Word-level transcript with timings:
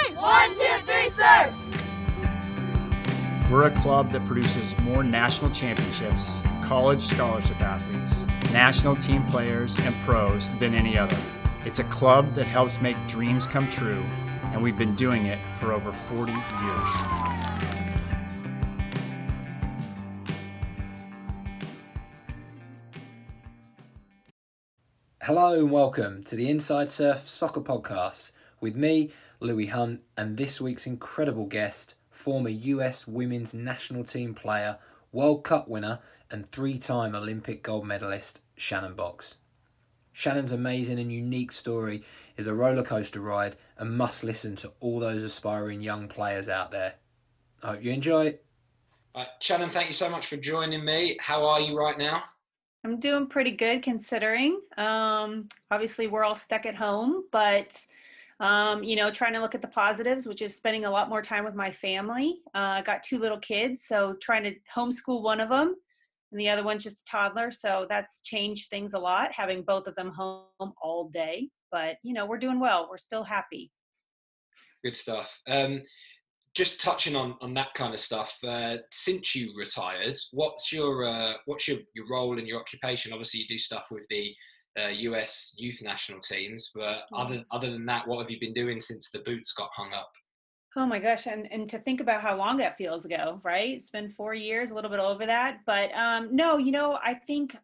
three! 0.00 0.14
One, 0.14 0.50
two, 0.50 0.86
three, 0.86 1.10
surf! 1.10 1.54
We're 3.50 3.66
a 3.66 3.80
club 3.82 4.10
that 4.10 4.24
produces 4.26 4.78
more 4.80 5.02
national 5.02 5.50
championships, 5.50 6.38
college 6.62 7.00
scholarship 7.00 7.60
athletes, 7.60 8.24
national 8.52 8.96
team 8.96 9.24
players, 9.26 9.78
and 9.80 9.94
pros 10.02 10.50
than 10.58 10.74
any 10.74 10.96
other. 10.96 11.18
It's 11.64 11.78
a 11.78 11.84
club 11.84 12.34
that 12.34 12.44
helps 12.44 12.80
make 12.80 12.96
dreams 13.06 13.46
come 13.46 13.68
true, 13.68 14.04
and 14.52 14.62
we've 14.62 14.78
been 14.78 14.94
doing 14.94 15.26
it 15.26 15.38
for 15.58 15.72
over 15.72 15.92
40 15.92 16.32
years. 16.32 16.40
Hello 25.22 25.60
and 25.60 25.70
welcome 25.70 26.24
to 26.24 26.34
the 26.34 26.48
Inside 26.48 26.90
Surf 26.90 27.28
Soccer 27.28 27.60
Podcast 27.60 28.30
with 28.60 28.74
me, 28.74 29.10
Louis 29.40 29.66
Hunt, 29.66 30.02
and 30.18 30.36
this 30.36 30.60
week's 30.60 30.86
incredible 30.86 31.46
guest, 31.46 31.94
former 32.10 32.50
US 32.50 33.08
women's 33.08 33.54
national 33.54 34.04
team 34.04 34.34
player, 34.34 34.78
World 35.12 35.44
Cup 35.44 35.66
winner, 35.66 36.00
and 36.30 36.50
three 36.50 36.76
time 36.76 37.14
Olympic 37.14 37.62
gold 37.62 37.86
medalist, 37.86 38.40
Shannon 38.56 38.94
Boxx. 38.94 39.36
Shannon's 40.12 40.52
amazing 40.52 40.98
and 40.98 41.10
unique 41.10 41.52
story 41.52 42.02
is 42.36 42.46
a 42.46 42.54
roller 42.54 42.82
coaster 42.82 43.20
ride 43.20 43.56
and 43.78 43.96
must 43.96 44.22
listen 44.22 44.56
to 44.56 44.72
all 44.80 45.00
those 45.00 45.22
aspiring 45.22 45.80
young 45.80 46.08
players 46.08 46.48
out 46.48 46.70
there. 46.70 46.96
I 47.62 47.68
hope 47.68 47.84
you 47.84 47.92
enjoy 47.92 48.26
it. 48.26 48.44
Uh, 49.14 49.24
Shannon, 49.40 49.70
thank 49.70 49.88
you 49.88 49.94
so 49.94 50.10
much 50.10 50.26
for 50.26 50.36
joining 50.36 50.84
me. 50.84 51.16
How 51.18 51.46
are 51.46 51.60
you 51.60 51.78
right 51.78 51.96
now? 51.96 52.24
I'm 52.84 53.00
doing 53.00 53.26
pretty 53.26 53.52
good 53.52 53.82
considering. 53.82 54.60
Um, 54.76 55.48
obviously, 55.70 56.06
we're 56.06 56.24
all 56.24 56.36
stuck 56.36 56.66
at 56.66 56.74
home, 56.74 57.24
but 57.30 57.76
um, 58.40 58.82
you 58.82 58.96
know, 58.96 59.10
trying 59.10 59.34
to 59.34 59.40
look 59.40 59.54
at 59.54 59.60
the 59.60 59.68
positives, 59.68 60.26
which 60.26 60.40
is 60.40 60.56
spending 60.56 60.86
a 60.86 60.90
lot 60.90 61.10
more 61.10 61.20
time 61.20 61.44
with 61.44 61.54
my 61.54 61.70
family. 61.70 62.40
Uh, 62.54 62.78
I 62.78 62.82
got 62.82 63.02
two 63.02 63.18
little 63.18 63.38
kids, 63.38 63.84
so 63.86 64.14
trying 64.20 64.44
to 64.44 64.54
homeschool 64.74 65.22
one 65.22 65.40
of 65.40 65.50
them, 65.50 65.76
and 66.32 66.40
the 66.40 66.48
other 66.48 66.64
one's 66.64 66.82
just 66.82 67.00
a 67.00 67.10
toddler. 67.10 67.50
So 67.50 67.86
that's 67.88 68.22
changed 68.22 68.70
things 68.70 68.94
a 68.94 68.98
lot, 68.98 69.30
having 69.32 69.62
both 69.62 69.86
of 69.86 69.94
them 69.94 70.10
home 70.10 70.72
all 70.82 71.10
day. 71.12 71.50
But 71.70 71.96
you 72.02 72.14
know, 72.14 72.24
we're 72.24 72.38
doing 72.38 72.58
well. 72.58 72.88
We're 72.90 72.98
still 72.98 73.24
happy. 73.24 73.70
Good 74.82 74.96
stuff. 74.96 75.38
Um, 75.46 75.82
just 76.54 76.80
touching 76.80 77.14
on, 77.14 77.36
on 77.42 77.54
that 77.54 77.74
kind 77.74 77.94
of 77.94 78.00
stuff, 78.00 78.36
uh, 78.44 78.78
since 78.90 79.36
you 79.36 79.52
retired, 79.56 80.16
what's 80.32 80.72
your 80.72 81.06
uh, 81.06 81.34
what's 81.44 81.68
your, 81.68 81.78
your 81.94 82.06
role 82.10 82.38
and 82.38 82.48
your 82.48 82.58
occupation? 82.58 83.12
Obviously, 83.12 83.40
you 83.40 83.46
do 83.48 83.58
stuff 83.58 83.88
with 83.90 84.06
the 84.08 84.34
uh, 84.84 84.88
US 84.88 85.54
youth 85.56 85.82
national 85.82 86.20
teams, 86.20 86.70
but 86.74 87.02
other 87.14 87.44
other 87.50 87.70
than 87.70 87.84
that, 87.86 88.06
what 88.06 88.20
have 88.20 88.30
you 88.30 88.40
been 88.40 88.54
doing 88.54 88.80
since 88.80 89.10
the 89.10 89.20
boots 89.20 89.52
got 89.52 89.70
hung 89.74 89.92
up? 89.92 90.10
Oh 90.76 90.86
my 90.86 90.98
gosh, 90.98 91.26
and 91.26 91.50
and 91.52 91.68
to 91.70 91.78
think 91.78 92.00
about 92.00 92.22
how 92.22 92.36
long 92.36 92.56
that 92.58 92.76
feels 92.76 93.04
ago, 93.04 93.40
right? 93.44 93.70
It's 93.70 93.90
been 93.90 94.10
four 94.10 94.34
years, 94.34 94.70
a 94.70 94.74
little 94.74 94.90
bit 94.90 95.00
over 95.00 95.26
that. 95.26 95.58
But 95.66 95.92
um, 95.94 96.34
no, 96.34 96.58
you 96.58 96.72
know, 96.72 96.98
I 97.02 97.14
think 97.14 97.56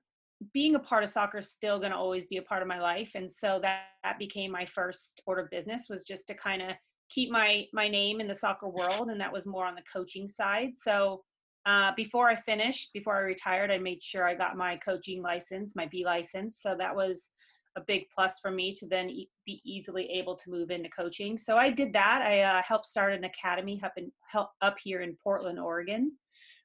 being 0.52 0.74
a 0.74 0.80
part 0.80 1.02
of 1.02 1.08
soccer 1.10 1.38
is 1.38 1.50
still 1.50 1.78
going 1.78 1.92
to 1.92 1.96
always 1.96 2.26
be 2.26 2.36
a 2.36 2.42
part 2.42 2.62
of 2.62 2.68
my 2.68 2.80
life, 2.80 3.12
and 3.14 3.32
so 3.32 3.58
that 3.62 3.84
that 4.04 4.18
became 4.18 4.50
my 4.50 4.66
first 4.66 5.22
order 5.26 5.42
of 5.42 5.50
business 5.50 5.88
was 5.88 6.04
just 6.04 6.26
to 6.28 6.34
kind 6.34 6.62
of 6.62 6.70
keep 7.08 7.30
my 7.30 7.66
my 7.72 7.88
name 7.88 8.20
in 8.20 8.26
the 8.26 8.34
soccer 8.34 8.68
world 8.68 9.10
and 9.10 9.20
that 9.20 9.32
was 9.32 9.46
more 9.46 9.64
on 9.64 9.74
the 9.74 9.82
coaching 9.92 10.28
side 10.28 10.70
so 10.74 11.22
uh, 11.66 11.92
before 11.96 12.28
i 12.28 12.36
finished 12.36 12.92
before 12.94 13.16
i 13.16 13.20
retired 13.20 13.70
i 13.70 13.78
made 13.78 14.02
sure 14.02 14.26
i 14.26 14.34
got 14.34 14.56
my 14.56 14.76
coaching 14.76 15.20
license 15.20 15.74
my 15.74 15.86
b 15.86 16.04
license. 16.04 16.60
So 16.60 16.74
that 16.78 16.94
was 16.94 17.30
a 17.76 17.80
big 17.86 18.06
plus 18.14 18.38
for 18.40 18.50
me 18.50 18.72
to 18.72 18.86
then 18.86 19.10
e- 19.10 19.28
be 19.44 19.60
easily 19.64 20.08
able 20.10 20.34
to 20.34 20.50
move 20.50 20.70
into 20.70 20.88
coaching. 20.88 21.36
So 21.36 21.56
i 21.56 21.70
did 21.70 21.92
that. 21.92 22.22
I 22.22 22.40
uh, 22.42 22.62
helped 22.62 22.86
start 22.86 23.12
an 23.12 23.24
academy 23.24 23.80
up 23.84 23.92
in 23.96 24.10
help 24.30 24.50
up 24.62 24.76
here 24.82 25.02
in 25.02 25.16
portland 25.22 25.58
oregon. 25.58 26.12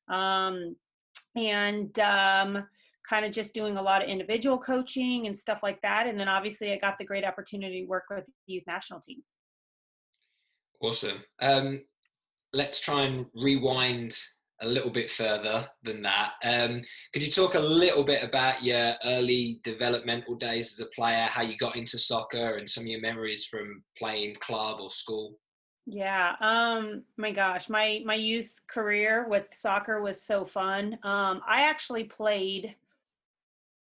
Um, 0.09 0.75
and 1.35 1.97
um, 1.99 2.67
kind 3.07 3.25
of 3.25 3.31
just 3.31 3.53
doing 3.53 3.77
a 3.77 3.81
lot 3.81 4.03
of 4.03 4.09
individual 4.09 4.57
coaching 4.57 5.27
and 5.27 5.35
stuff 5.35 5.61
like 5.63 5.81
that. 5.81 6.07
And 6.07 6.19
then 6.19 6.27
obviously 6.27 6.71
i 6.71 6.77
got 6.77 6.97
the 6.97 7.05
great 7.05 7.25
opportunity 7.25 7.81
to 7.81 7.87
work 7.87 8.05
with 8.09 8.25
the 8.25 8.53
youth 8.53 8.63
national 8.67 9.01
team. 9.01 9.21
Awesome. 10.81 11.23
Um, 11.41 11.81
let's 12.53 12.79
try 12.79 13.03
and 13.03 13.25
rewind 13.35 14.17
a 14.61 14.67
little 14.67 14.89
bit 14.89 15.09
further 15.09 15.67
than 15.83 16.01
that. 16.03 16.33
Um, 16.43 16.81
could 17.13 17.23
you 17.23 17.31
talk 17.31 17.55
a 17.55 17.59
little 17.59 18.03
bit 18.03 18.23
about 18.23 18.63
your 18.63 18.93
early 19.05 19.59
developmental 19.63 20.35
days 20.35 20.73
as 20.73 20.85
a 20.85 20.89
player, 20.89 21.27
how 21.29 21.41
you 21.41 21.57
got 21.57 21.75
into 21.75 21.97
soccer, 21.97 22.57
and 22.57 22.69
some 22.69 22.83
of 22.83 22.87
your 22.87 23.01
memories 23.01 23.45
from 23.45 23.83
playing 23.97 24.35
club 24.39 24.79
or 24.79 24.89
school? 24.89 25.37
Yeah. 25.87 26.35
Um, 26.39 27.03
my 27.17 27.31
gosh, 27.31 27.67
my 27.67 28.01
my 28.05 28.15
youth 28.15 28.59
career 28.67 29.27
with 29.27 29.47
soccer 29.51 30.01
was 30.01 30.21
so 30.21 30.45
fun. 30.45 30.93
Um, 31.03 31.41
I 31.47 31.63
actually 31.63 32.03
played 32.03 32.75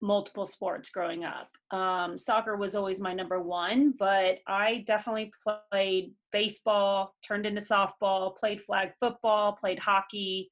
multiple 0.00 0.46
sports 0.46 0.88
growing 0.88 1.24
up. 1.24 1.50
Um, 1.70 2.16
soccer 2.16 2.56
was 2.56 2.74
always 2.74 3.00
my 3.00 3.12
number 3.12 3.40
one, 3.40 3.92
but 3.98 4.38
I 4.46 4.82
definitely 4.86 5.30
played 5.70 6.14
baseball, 6.32 7.14
turned 7.22 7.46
into 7.46 7.60
softball, 7.60 8.34
played 8.34 8.62
flag 8.62 8.92
football, 8.98 9.52
played 9.52 9.78
hockey, 9.78 10.50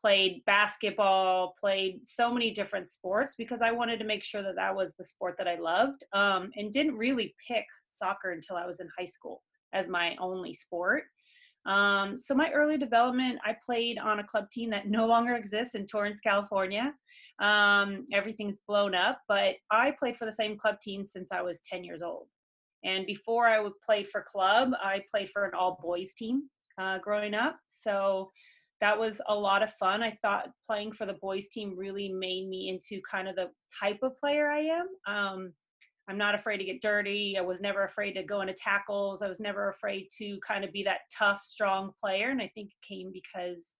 played 0.00 0.42
basketball, 0.46 1.54
played 1.60 2.00
so 2.06 2.32
many 2.32 2.50
different 2.50 2.88
sports 2.88 3.34
because 3.36 3.62
I 3.62 3.70
wanted 3.70 3.98
to 3.98 4.04
make 4.04 4.24
sure 4.24 4.42
that 4.42 4.56
that 4.56 4.74
was 4.74 4.94
the 4.96 5.04
sport 5.04 5.36
that 5.38 5.48
I 5.48 5.58
loved 5.58 6.04
um, 6.12 6.50
and 6.56 6.72
didn't 6.72 6.96
really 6.96 7.34
pick 7.46 7.64
soccer 7.90 8.30
until 8.30 8.56
I 8.56 8.66
was 8.66 8.80
in 8.80 8.88
high 8.98 9.04
school 9.04 9.42
as 9.72 9.88
my 9.88 10.16
only 10.20 10.54
sport. 10.54 11.04
Um, 11.66 12.16
so 12.16 12.34
my 12.34 12.50
early 12.52 12.78
development, 12.78 13.38
I 13.44 13.54
played 13.64 13.98
on 13.98 14.20
a 14.20 14.24
club 14.24 14.50
team 14.50 14.70
that 14.70 14.88
no 14.88 15.06
longer 15.06 15.34
exists 15.34 15.74
in 15.74 15.86
Torrance, 15.86 16.20
California. 16.20 16.94
Um, 17.40 18.06
everything's 18.12 18.58
blown 18.66 18.94
up, 18.94 19.20
but 19.28 19.56
I 19.70 19.92
played 19.98 20.16
for 20.16 20.24
the 20.24 20.32
same 20.32 20.56
club 20.56 20.80
team 20.80 21.04
since 21.04 21.32
I 21.32 21.42
was 21.42 21.60
10 21.70 21.84
years 21.84 22.02
old. 22.02 22.26
And 22.84 23.04
before 23.04 23.46
I 23.46 23.60
would 23.60 23.78
play 23.84 24.04
for 24.04 24.22
club, 24.22 24.70
I 24.82 25.02
played 25.10 25.28
for 25.30 25.44
an 25.44 25.52
all 25.54 25.78
boys 25.82 26.14
team 26.14 26.44
uh, 26.80 26.98
growing 26.98 27.34
up. 27.34 27.58
So 27.66 28.30
that 28.80 28.98
was 28.98 29.20
a 29.28 29.34
lot 29.34 29.62
of 29.62 29.72
fun. 29.74 30.02
I 30.02 30.16
thought 30.22 30.50
playing 30.66 30.92
for 30.92 31.06
the 31.06 31.18
boys 31.20 31.48
team 31.48 31.76
really 31.76 32.08
made 32.08 32.48
me 32.48 32.68
into 32.68 33.02
kind 33.08 33.28
of 33.28 33.36
the 33.36 33.50
type 33.80 33.98
of 34.02 34.16
player 34.16 34.48
I 34.48 34.60
am. 34.60 34.86
Um, 35.06 35.52
I'm 36.08 36.18
not 36.18 36.34
afraid 36.34 36.58
to 36.58 36.64
get 36.64 36.82
dirty. 36.82 37.36
I 37.38 37.42
was 37.42 37.60
never 37.60 37.84
afraid 37.84 38.14
to 38.14 38.22
go 38.22 38.40
into 38.40 38.54
tackles. 38.54 39.22
I 39.22 39.28
was 39.28 39.38
never 39.38 39.68
afraid 39.68 40.08
to 40.18 40.38
kind 40.40 40.64
of 40.64 40.72
be 40.72 40.82
that 40.84 41.00
tough, 41.16 41.40
strong 41.42 41.92
player. 42.02 42.30
And 42.30 42.40
I 42.40 42.50
think 42.54 42.70
it 42.70 42.86
came 42.86 43.12
because 43.12 43.76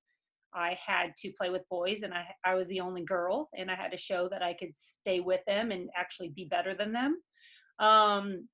I 0.55 0.79
had 0.85 1.17
to 1.19 1.33
play 1.33 1.51
with 1.51 1.69
boys 1.69 2.03
and 2.03 2.13
I, 2.13 2.27
I 2.45 2.55
was 2.55 2.69
the 2.69 2.81
only 2.81 3.05
girl 3.05 3.49
and 3.57 3.71
I 3.71 3.75
had 3.75 3.91
to 3.93 3.97
show 3.97 4.29
that 4.29 4.43
I 4.43 4.55
could 4.55 4.73
stay 4.75 5.21
with 5.21 5.41
them 5.47 5.71
and 5.71 5.89
actually 5.97 6.29
be 6.29 6.45
better 6.45 6.75
than 6.75 6.93
them. 6.93 7.21
Um, 7.79 8.49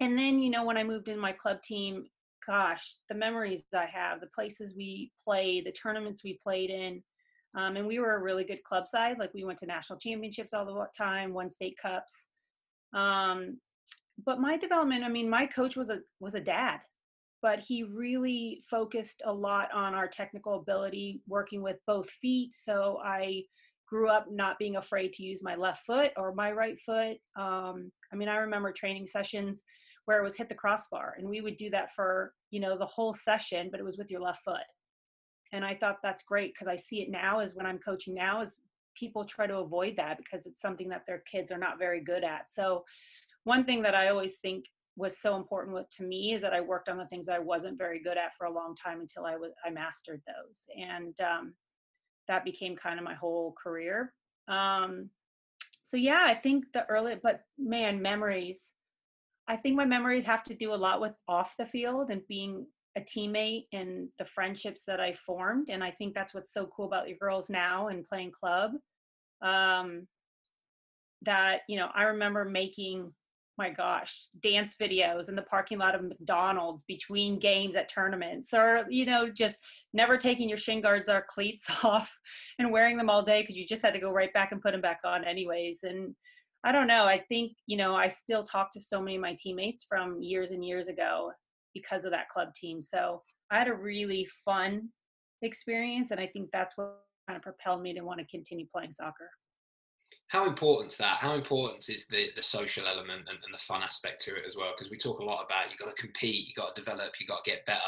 and 0.00 0.18
then, 0.18 0.38
you 0.38 0.50
know, 0.50 0.64
when 0.64 0.76
I 0.76 0.84
moved 0.84 1.08
in 1.08 1.18
my 1.18 1.32
club 1.32 1.62
team, 1.62 2.06
gosh, 2.46 2.96
the 3.08 3.14
memories 3.14 3.62
I 3.74 3.86
have, 3.86 4.20
the 4.20 4.28
places 4.28 4.74
we 4.76 5.10
played, 5.22 5.66
the 5.66 5.72
tournaments 5.72 6.22
we 6.24 6.38
played 6.42 6.70
in. 6.70 7.02
Um, 7.56 7.76
and 7.76 7.86
we 7.86 8.00
were 8.00 8.16
a 8.16 8.22
really 8.22 8.44
good 8.44 8.62
club 8.64 8.88
side. 8.88 9.18
Like 9.18 9.32
we 9.32 9.44
went 9.44 9.58
to 9.60 9.66
national 9.66 9.98
championships 9.98 10.54
all 10.54 10.64
the 10.64 10.86
time, 10.96 11.32
won 11.32 11.50
state 11.50 11.76
cups. 11.80 12.28
Um, 12.94 13.58
but 14.24 14.40
my 14.40 14.56
development, 14.56 15.04
I 15.04 15.08
mean, 15.08 15.28
my 15.28 15.46
coach 15.46 15.76
was 15.76 15.90
a 15.90 15.98
was 16.20 16.34
a 16.34 16.40
dad, 16.40 16.80
but 17.42 17.60
he 17.60 17.82
really 17.82 18.62
focused 18.68 19.22
a 19.24 19.32
lot 19.32 19.72
on 19.72 19.94
our 19.94 20.08
technical 20.08 20.60
ability, 20.60 21.22
working 21.26 21.62
with 21.62 21.76
both 21.86 22.08
feet. 22.10 22.54
So 22.54 23.00
I 23.04 23.42
grew 23.88 24.08
up 24.08 24.26
not 24.30 24.58
being 24.58 24.76
afraid 24.76 25.12
to 25.12 25.22
use 25.22 25.42
my 25.42 25.54
left 25.54 25.84
foot 25.84 26.12
or 26.16 26.34
my 26.34 26.52
right 26.52 26.78
foot. 26.80 27.16
Um, 27.36 27.92
I 28.12 28.16
mean, 28.16 28.28
I 28.28 28.36
remember 28.36 28.72
training 28.72 29.06
sessions 29.06 29.62
where 30.04 30.20
it 30.20 30.24
was 30.24 30.36
hit 30.36 30.48
the 30.48 30.54
crossbar, 30.54 31.14
and 31.18 31.28
we 31.28 31.40
would 31.40 31.56
do 31.56 31.70
that 31.70 31.94
for 31.94 32.32
you 32.50 32.60
know 32.60 32.76
the 32.78 32.86
whole 32.86 33.12
session, 33.12 33.68
but 33.70 33.80
it 33.80 33.84
was 33.84 33.98
with 33.98 34.10
your 34.10 34.20
left 34.20 34.44
foot. 34.44 34.66
And 35.52 35.64
I 35.64 35.74
thought 35.74 35.98
that's 36.02 36.24
great 36.24 36.52
because 36.52 36.68
I 36.68 36.76
see 36.76 37.02
it 37.02 37.10
now 37.10 37.38
as 37.38 37.54
when 37.54 37.66
I'm 37.66 37.78
coaching 37.78 38.14
now 38.14 38.40
is 38.40 38.58
people 38.96 39.24
try 39.24 39.46
to 39.46 39.58
avoid 39.58 39.94
that 39.96 40.18
because 40.18 40.46
it's 40.46 40.60
something 40.60 40.88
that 40.88 41.04
their 41.06 41.22
kids 41.30 41.52
are 41.52 41.58
not 41.58 41.78
very 41.78 42.00
good 42.00 42.24
at. 42.24 42.50
So 42.50 42.84
one 43.44 43.64
thing 43.64 43.82
that 43.82 43.94
I 43.94 44.08
always 44.08 44.38
think 44.38 44.64
was 44.96 45.18
so 45.18 45.36
important 45.36 45.90
to 45.90 46.04
me 46.04 46.32
is 46.32 46.40
that 46.40 46.52
I 46.52 46.60
worked 46.60 46.88
on 46.88 46.98
the 46.98 47.06
things 47.06 47.26
that 47.26 47.36
I 47.36 47.40
wasn't 47.40 47.78
very 47.78 48.00
good 48.02 48.16
at 48.16 48.36
for 48.36 48.46
a 48.46 48.52
long 48.52 48.74
time 48.76 49.00
until 49.00 49.26
I 49.26 49.36
was 49.36 49.52
I 49.64 49.70
mastered 49.70 50.22
those, 50.26 50.66
and 50.76 51.18
um, 51.20 51.54
that 52.28 52.44
became 52.44 52.76
kind 52.76 52.98
of 52.98 53.04
my 53.04 53.14
whole 53.14 53.54
career. 53.60 54.12
Um, 54.48 55.10
so 55.82 55.96
yeah, 55.96 56.22
I 56.24 56.34
think 56.34 56.64
the 56.72 56.86
early, 56.86 57.16
but 57.22 57.42
man, 57.58 58.00
memories. 58.00 58.70
I 59.48 59.56
think 59.56 59.76
my 59.76 59.84
memories 59.84 60.24
have 60.24 60.42
to 60.44 60.54
do 60.54 60.72
a 60.72 60.76
lot 60.76 61.00
with 61.00 61.18
off 61.28 61.54
the 61.58 61.66
field 61.66 62.10
and 62.10 62.22
being 62.28 62.66
a 62.96 63.00
teammate 63.00 63.66
and 63.72 64.08
the 64.18 64.24
friendships 64.24 64.84
that 64.86 65.00
I 65.00 65.12
formed. 65.12 65.68
And 65.68 65.82
I 65.82 65.90
think 65.90 66.14
that's 66.14 66.32
what's 66.32 66.52
so 66.52 66.66
cool 66.66 66.86
about 66.86 67.08
your 67.08 67.18
girls 67.18 67.50
now 67.50 67.88
and 67.88 68.04
playing 68.04 68.32
club. 68.32 68.72
Um, 69.42 70.06
that, 71.22 71.60
you 71.68 71.76
know, 71.76 71.88
I 71.94 72.04
remember 72.04 72.44
making 72.44 73.12
my 73.56 73.70
gosh, 73.70 74.26
dance 74.42 74.74
videos 74.80 75.28
in 75.28 75.36
the 75.36 75.42
parking 75.42 75.78
lot 75.78 75.94
of 75.94 76.02
McDonald's 76.02 76.82
between 76.82 77.38
games 77.38 77.76
at 77.76 77.88
tournaments, 77.88 78.52
or, 78.52 78.84
you 78.88 79.06
know, 79.06 79.28
just 79.28 79.60
never 79.92 80.16
taking 80.16 80.48
your 80.48 80.58
shin 80.58 80.80
guards 80.80 81.08
or 81.08 81.24
cleats 81.28 81.66
off 81.84 82.16
and 82.58 82.72
wearing 82.72 82.96
them 82.96 83.10
all 83.10 83.22
day 83.22 83.42
because 83.42 83.56
you 83.56 83.66
just 83.66 83.82
had 83.82 83.94
to 83.94 84.00
go 84.00 84.10
right 84.10 84.32
back 84.32 84.52
and 84.52 84.60
put 84.60 84.72
them 84.72 84.80
back 84.80 85.00
on, 85.04 85.24
anyways. 85.24 85.80
And 85.84 86.14
I 86.64 86.72
don't 86.72 86.86
know. 86.86 87.04
I 87.04 87.18
think, 87.28 87.52
you 87.66 87.76
know, 87.76 87.94
I 87.94 88.08
still 88.08 88.42
talk 88.42 88.70
to 88.72 88.80
so 88.80 89.00
many 89.00 89.16
of 89.16 89.22
my 89.22 89.36
teammates 89.38 89.84
from 89.88 90.20
years 90.22 90.50
and 90.50 90.64
years 90.64 90.88
ago 90.88 91.30
because 91.74 92.04
of 92.04 92.10
that 92.12 92.28
club 92.28 92.54
team. 92.54 92.80
So 92.80 93.22
I 93.50 93.58
had 93.58 93.68
a 93.68 93.74
really 93.74 94.26
fun 94.44 94.88
experience. 95.42 96.10
And 96.10 96.18
I 96.18 96.26
think 96.26 96.50
that's 96.52 96.76
what 96.76 97.00
kind 97.28 97.36
of 97.36 97.42
propelled 97.42 97.82
me 97.82 97.92
to 97.94 98.00
want 98.00 98.20
to 98.20 98.26
continue 98.26 98.66
playing 98.72 98.92
soccer 98.92 99.28
how 100.28 100.46
important 100.48 100.92
is 100.92 100.98
that? 100.98 101.18
How 101.18 101.34
important 101.34 101.88
is 101.88 102.06
the 102.06 102.30
the 102.34 102.42
social 102.42 102.86
element 102.86 103.22
and, 103.28 103.38
and 103.44 103.54
the 103.54 103.58
fun 103.58 103.82
aspect 103.82 104.22
to 104.22 104.34
it 104.34 104.42
as 104.46 104.56
well? 104.56 104.72
Because 104.76 104.90
we 104.90 104.96
talk 104.96 105.20
a 105.20 105.24
lot 105.24 105.44
about 105.44 105.70
you 105.70 105.76
got 105.76 105.94
to 105.94 106.00
compete, 106.00 106.48
you 106.48 106.54
got 106.56 106.74
to 106.74 106.80
develop, 106.82 107.12
you 107.20 107.26
got 107.26 107.44
to 107.44 107.50
get 107.50 107.66
better. 107.66 107.80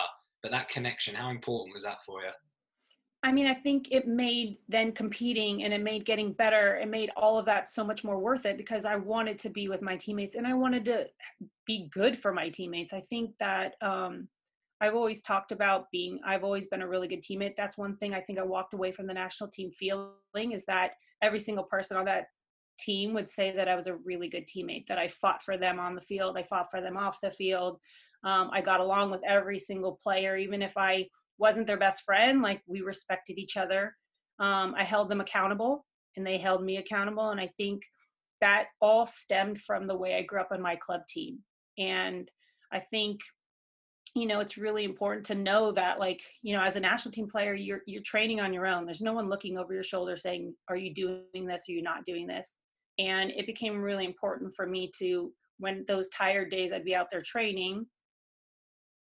But 0.42 0.52
that 0.52 0.68
connection, 0.68 1.14
how 1.14 1.30
important 1.30 1.74
was 1.74 1.82
that 1.84 2.02
for 2.02 2.20
you? 2.20 2.30
I 3.26 3.32
mean, 3.32 3.48
I 3.48 3.54
think 3.54 3.88
it 3.90 4.06
made 4.06 4.58
then 4.68 4.92
competing 4.92 5.64
and 5.64 5.74
it 5.74 5.82
made 5.82 6.04
getting 6.04 6.32
better. 6.32 6.76
It 6.76 6.88
made 6.88 7.10
all 7.16 7.40
of 7.40 7.46
that 7.46 7.68
so 7.68 7.82
much 7.82 8.04
more 8.04 8.20
worth 8.20 8.46
it 8.46 8.56
because 8.56 8.84
I 8.84 8.94
wanted 8.94 9.40
to 9.40 9.50
be 9.50 9.68
with 9.68 9.82
my 9.82 9.96
teammates 9.96 10.36
and 10.36 10.46
I 10.46 10.54
wanted 10.54 10.84
to 10.84 11.06
be 11.66 11.88
good 11.92 12.16
for 12.16 12.32
my 12.32 12.50
teammates. 12.50 12.92
I 12.92 13.00
think 13.10 13.36
that 13.38 13.74
um, 13.82 14.28
I've 14.80 14.94
always 14.94 15.22
talked 15.22 15.50
about 15.50 15.90
being, 15.90 16.20
I've 16.24 16.44
always 16.44 16.68
been 16.68 16.82
a 16.82 16.88
really 16.88 17.08
good 17.08 17.20
teammate. 17.20 17.56
That's 17.56 17.76
one 17.76 17.96
thing 17.96 18.14
I 18.14 18.20
think 18.20 18.38
I 18.38 18.44
walked 18.44 18.74
away 18.74 18.92
from 18.92 19.08
the 19.08 19.14
national 19.14 19.50
team 19.50 19.72
feeling 19.72 20.52
is 20.52 20.64
that 20.66 20.92
every 21.20 21.40
single 21.40 21.64
person 21.64 21.96
on 21.96 22.04
that 22.04 22.26
team 22.78 23.12
would 23.12 23.26
say 23.26 23.50
that 23.56 23.66
I 23.66 23.74
was 23.74 23.88
a 23.88 23.96
really 23.96 24.28
good 24.28 24.46
teammate, 24.46 24.86
that 24.86 24.98
I 24.98 25.08
fought 25.08 25.42
for 25.42 25.56
them 25.56 25.80
on 25.80 25.96
the 25.96 26.00
field, 26.00 26.36
I 26.38 26.44
fought 26.44 26.70
for 26.70 26.80
them 26.80 26.96
off 26.96 27.20
the 27.20 27.32
field. 27.32 27.80
Um, 28.22 28.50
I 28.52 28.60
got 28.60 28.78
along 28.78 29.10
with 29.10 29.22
every 29.26 29.58
single 29.58 29.98
player, 30.00 30.36
even 30.36 30.62
if 30.62 30.76
I 30.76 31.08
wasn't 31.38 31.66
their 31.66 31.78
best 31.78 32.02
friend, 32.02 32.42
like 32.42 32.62
we 32.66 32.80
respected 32.80 33.38
each 33.38 33.56
other. 33.56 33.94
Um, 34.38 34.74
I 34.76 34.84
held 34.84 35.08
them 35.08 35.20
accountable 35.20 35.84
and 36.16 36.26
they 36.26 36.38
held 36.38 36.62
me 36.62 36.78
accountable. 36.78 37.30
And 37.30 37.40
I 37.40 37.48
think 37.56 37.82
that 38.40 38.66
all 38.80 39.06
stemmed 39.06 39.60
from 39.62 39.86
the 39.86 39.96
way 39.96 40.14
I 40.14 40.22
grew 40.22 40.40
up 40.40 40.48
on 40.50 40.60
my 40.60 40.76
club 40.76 41.02
team. 41.08 41.38
And 41.78 42.30
I 42.72 42.80
think 42.80 43.20
you 44.16 44.26
know 44.26 44.40
it's 44.40 44.56
really 44.56 44.84
important 44.84 45.26
to 45.26 45.34
know 45.34 45.70
that 45.72 46.00
like 46.00 46.22
you 46.42 46.56
know 46.56 46.62
as 46.62 46.74
a 46.74 46.80
national 46.80 47.12
team 47.12 47.28
player 47.28 47.54
you're 47.54 47.82
you're 47.86 48.02
training 48.02 48.40
on 48.40 48.52
your 48.52 48.66
own 48.66 48.86
there's 48.86 49.02
no 49.02 49.12
one 49.12 49.28
looking 49.28 49.58
over 49.58 49.74
your 49.74 49.84
shoulder 49.84 50.16
saying 50.16 50.54
are 50.70 50.76
you 50.76 50.94
doing 50.94 51.46
this 51.46 51.64
or 51.68 51.72
you 51.72 51.82
not 51.82 52.04
doing 52.06 52.26
this 52.26 52.56
and 52.98 53.30
it 53.32 53.46
became 53.46 53.80
really 53.80 54.06
important 54.06 54.54
for 54.56 54.66
me 54.66 54.90
to 54.98 55.30
when 55.58 55.84
those 55.86 56.08
tired 56.08 56.50
days 56.50 56.72
i'd 56.72 56.84
be 56.84 56.94
out 56.94 57.08
there 57.12 57.20
training 57.20 57.84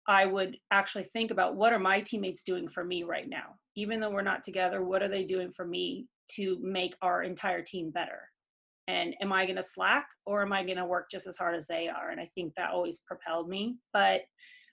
i 0.08 0.24
would 0.24 0.56
actually 0.70 1.04
think 1.04 1.30
about 1.30 1.56
what 1.56 1.72
are 1.72 1.78
my 1.78 2.00
teammates 2.00 2.42
doing 2.42 2.68
for 2.68 2.84
me 2.84 3.02
right 3.02 3.28
now 3.28 3.54
even 3.76 4.00
though 4.00 4.10
we're 4.10 4.22
not 4.22 4.42
together 4.42 4.84
what 4.84 5.02
are 5.02 5.08
they 5.08 5.24
doing 5.24 5.50
for 5.56 5.66
me 5.66 6.06
to 6.30 6.58
make 6.62 6.94
our 7.02 7.22
entire 7.22 7.62
team 7.62 7.90
better 7.90 8.20
and 8.88 9.14
am 9.20 9.32
i 9.32 9.44
going 9.44 9.56
to 9.56 9.62
slack 9.62 10.06
or 10.26 10.42
am 10.42 10.52
i 10.52 10.62
going 10.62 10.78
to 10.78 10.84
work 10.84 11.10
just 11.10 11.26
as 11.26 11.36
hard 11.36 11.54
as 11.54 11.66
they 11.66 11.88
are 11.88 12.10
and 12.10 12.20
i 12.20 12.28
think 12.34 12.52
that 12.54 12.70
always 12.70 13.00
propelled 13.00 13.48
me 13.48 13.76
but 13.92 14.22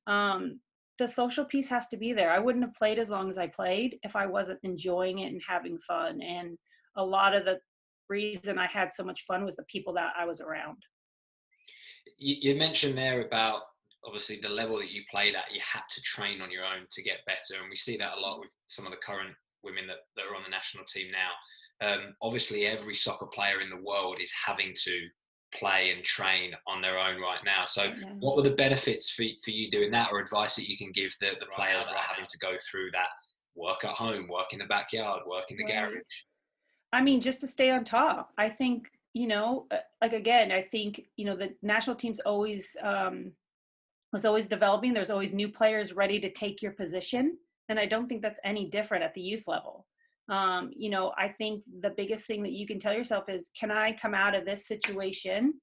um, 0.07 0.59
the 1.01 1.07
social 1.07 1.45
piece 1.45 1.67
has 1.67 1.87
to 1.89 1.97
be 1.97 2.13
there. 2.13 2.31
I 2.31 2.39
wouldn't 2.39 2.63
have 2.63 2.75
played 2.75 2.99
as 2.99 3.09
long 3.09 3.29
as 3.29 3.37
I 3.37 3.47
played 3.47 3.97
if 4.03 4.15
I 4.15 4.27
wasn't 4.27 4.59
enjoying 4.61 5.19
it 5.19 5.31
and 5.31 5.41
having 5.47 5.79
fun. 5.79 6.21
And 6.21 6.57
a 6.95 7.03
lot 7.03 7.35
of 7.35 7.43
the 7.43 7.59
reason 8.07 8.59
I 8.59 8.67
had 8.67 8.93
so 8.93 9.03
much 9.03 9.23
fun 9.25 9.43
was 9.43 9.55
the 9.55 9.63
people 9.63 9.93
that 9.93 10.13
I 10.15 10.25
was 10.25 10.41
around. 10.41 10.77
You, 12.17 12.55
mentioned 12.55 12.97
there 12.97 13.25
about 13.25 13.61
obviously 14.05 14.39
the 14.41 14.49
level 14.49 14.77
that 14.77 14.91
you 14.91 15.03
played 15.09 15.35
at, 15.35 15.51
you 15.53 15.61
had 15.61 15.83
to 15.91 16.01
train 16.01 16.41
on 16.41 16.51
your 16.51 16.65
own 16.65 16.85
to 16.91 17.03
get 17.03 17.25
better. 17.25 17.61
And 17.61 17.69
we 17.69 17.75
see 17.75 17.97
that 17.97 18.17
a 18.17 18.19
lot 18.19 18.39
with 18.39 18.49
some 18.67 18.85
of 18.85 18.91
the 18.91 18.97
current 18.97 19.35
women 19.63 19.87
that, 19.87 19.97
that 20.15 20.25
are 20.29 20.35
on 20.35 20.43
the 20.43 20.49
national 20.49 20.85
team 20.85 21.07
now. 21.11 21.87
Um, 21.87 22.15
obviously, 22.21 22.65
every 22.65 22.95
soccer 22.95 23.27
player 23.27 23.61
in 23.61 23.69
the 23.69 23.83
world 23.83 24.17
is 24.21 24.31
having 24.45 24.73
to 24.83 25.07
play 25.53 25.91
and 25.91 26.03
train 26.03 26.53
on 26.67 26.81
their 26.81 26.97
own 26.97 27.19
right 27.19 27.39
now. 27.43 27.65
So, 27.65 27.83
yeah. 27.83 27.93
what 28.19 28.37
were 28.37 28.43
the 28.43 28.51
benefits 28.51 29.09
for, 29.09 29.23
for 29.43 29.51
you 29.51 29.69
doing 29.69 29.91
that, 29.91 30.11
or 30.11 30.19
advice 30.19 30.55
that 30.55 30.69
you 30.69 30.77
can 30.77 30.91
give 30.91 31.15
the, 31.19 31.31
the 31.39 31.47
players 31.47 31.85
that 31.85 31.95
are 31.95 32.03
having 32.03 32.25
to 32.27 32.37
go 32.37 32.55
through 32.69 32.91
that 32.91 33.09
work 33.55 33.83
at 33.83 33.91
home, 33.91 34.27
work 34.27 34.53
in 34.53 34.59
the 34.59 34.65
backyard, 34.65 35.21
work 35.27 35.49
in 35.49 35.57
the 35.57 35.63
right. 35.63 35.89
garage? 35.89 36.01
I 36.93 37.01
mean, 37.01 37.21
just 37.21 37.41
to 37.41 37.47
stay 37.47 37.71
on 37.71 37.83
top. 37.83 38.31
I 38.37 38.49
think, 38.49 38.91
you 39.13 39.27
know, 39.27 39.65
uh, 39.71 39.77
like 40.01 40.13
again, 40.13 40.51
I 40.51 40.61
think, 40.61 41.01
you 41.17 41.25
know, 41.25 41.35
the 41.35 41.53
national 41.61 41.95
team's 41.95 42.19
always, 42.21 42.75
um, 42.81 43.31
was 44.11 44.25
always 44.25 44.47
developing. 44.47 44.93
There's 44.93 45.09
always 45.09 45.33
new 45.33 45.49
players 45.49 45.93
ready 45.93 46.19
to 46.19 46.31
take 46.31 46.61
your 46.61 46.73
position. 46.73 47.37
And 47.69 47.79
I 47.79 47.85
don't 47.85 48.07
think 48.07 48.21
that's 48.21 48.39
any 48.43 48.69
different 48.69 49.03
at 49.03 49.13
the 49.13 49.21
youth 49.21 49.47
level 49.47 49.85
um, 50.31 50.71
you 50.75 50.89
know 50.89 51.11
i 51.17 51.27
think 51.27 51.63
the 51.81 51.93
biggest 51.95 52.25
thing 52.25 52.41
that 52.41 52.53
you 52.53 52.65
can 52.65 52.79
tell 52.79 52.93
yourself 52.93 53.25
is 53.29 53.51
can 53.59 53.69
i 53.69 53.91
come 53.93 54.15
out 54.15 54.33
of 54.33 54.45
this 54.45 54.67
situation 54.67 55.53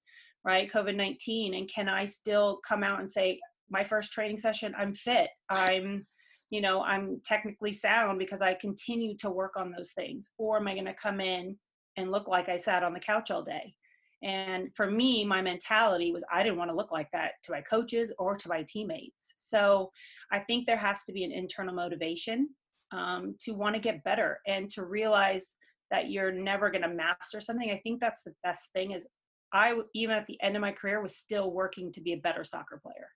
right 0.44 0.70
covid-19 0.70 1.56
and 1.56 1.70
can 1.72 1.88
i 1.88 2.04
still 2.04 2.60
come 2.66 2.84
out 2.84 3.00
and 3.00 3.10
say 3.10 3.40
my 3.70 3.82
first 3.82 4.12
training 4.12 4.36
session 4.36 4.74
i'm 4.78 4.92
fit 4.92 5.30
i'm 5.50 6.06
you 6.50 6.60
know 6.60 6.82
i'm 6.82 7.20
technically 7.24 7.72
sound 7.72 8.18
because 8.18 8.42
i 8.42 8.54
continue 8.54 9.16
to 9.16 9.30
work 9.30 9.56
on 9.56 9.70
those 9.70 9.92
things 9.92 10.30
or 10.38 10.58
am 10.58 10.68
i 10.68 10.74
going 10.74 10.84
to 10.84 10.94
come 10.94 11.20
in 11.20 11.56
and 11.96 12.10
look 12.10 12.28
like 12.28 12.48
i 12.48 12.56
sat 12.56 12.82
on 12.82 12.92
the 12.92 13.00
couch 13.00 13.30
all 13.30 13.42
day 13.42 13.74
and 14.22 14.74
for 14.74 14.90
me 14.90 15.24
my 15.24 15.40
mentality 15.40 16.12
was 16.12 16.24
i 16.32 16.42
didn't 16.42 16.58
want 16.58 16.70
to 16.70 16.76
look 16.76 16.90
like 16.90 17.08
that 17.12 17.32
to 17.42 17.52
my 17.52 17.60
coaches 17.60 18.12
or 18.18 18.36
to 18.36 18.48
my 18.48 18.64
teammates 18.68 19.34
so 19.36 19.90
i 20.32 20.38
think 20.38 20.66
there 20.66 20.76
has 20.76 21.04
to 21.04 21.12
be 21.12 21.22
an 21.22 21.32
internal 21.32 21.74
motivation 21.74 22.48
um, 22.92 23.36
to 23.40 23.52
want 23.52 23.74
to 23.74 23.80
get 23.80 24.04
better 24.04 24.40
and 24.46 24.70
to 24.70 24.84
realize 24.84 25.54
that 25.90 26.10
you're 26.10 26.32
never 26.32 26.70
going 26.70 26.82
to 26.82 26.88
master 26.88 27.40
something. 27.40 27.70
I 27.70 27.80
think 27.82 28.00
that's 28.00 28.22
the 28.22 28.34
best 28.42 28.70
thing 28.72 28.92
is 28.92 29.06
I 29.52 29.78
even 29.94 30.16
at 30.16 30.26
the 30.26 30.40
end 30.42 30.56
of 30.56 30.60
my 30.60 30.72
career 30.72 31.00
was 31.00 31.16
still 31.16 31.50
working 31.50 31.92
to 31.92 32.00
be 32.00 32.12
a 32.12 32.18
better 32.18 32.44
soccer 32.44 32.78
player. 32.82 33.08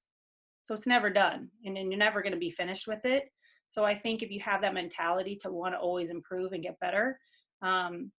So 0.65 0.75
it's 0.75 0.87
never 0.87 1.11
done 1.11 1.49
and 1.65 1.77
then 1.77 1.91
you're 1.91 1.99
never 1.99 2.23
going 2.23 2.33
to 2.33 2.39
be 2.39 2.51
finished 2.51 2.87
with 2.87 3.05
it. 3.05 3.25
So 3.69 3.85
I 3.85 3.95
think 3.95 4.23
if 4.23 4.31
you 4.31 4.41
have 4.41 4.61
that 4.63 4.75
mentality 4.75 5.37
to 5.43 5.51
want 5.51 5.75
to 5.75 5.79
always 5.79 6.11
improve 6.11 6.53
and 6.53 6.63
get 6.63 6.79
better, 6.81 7.19
um, 7.63 8.11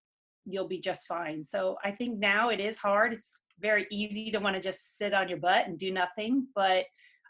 you'll 0.45 0.67
be 0.67 0.79
just 0.79 1.07
fine. 1.07 1.43
So 1.43 1.77
I 1.83 1.91
think 1.91 2.19
now 2.19 2.49
it 2.49 2.59
is 2.59 2.77
hard. 2.77 3.13
It's 3.13 3.37
very 3.59 3.87
easy 3.91 4.31
to 4.31 4.39
want 4.39 4.55
to 4.55 4.61
just 4.61 4.97
sit 4.97 5.13
on 5.13 5.29
your 5.29 5.37
butt 5.37 5.67
and 5.67 5.77
do 5.77 5.91
nothing, 5.91 6.47
but 6.55 6.85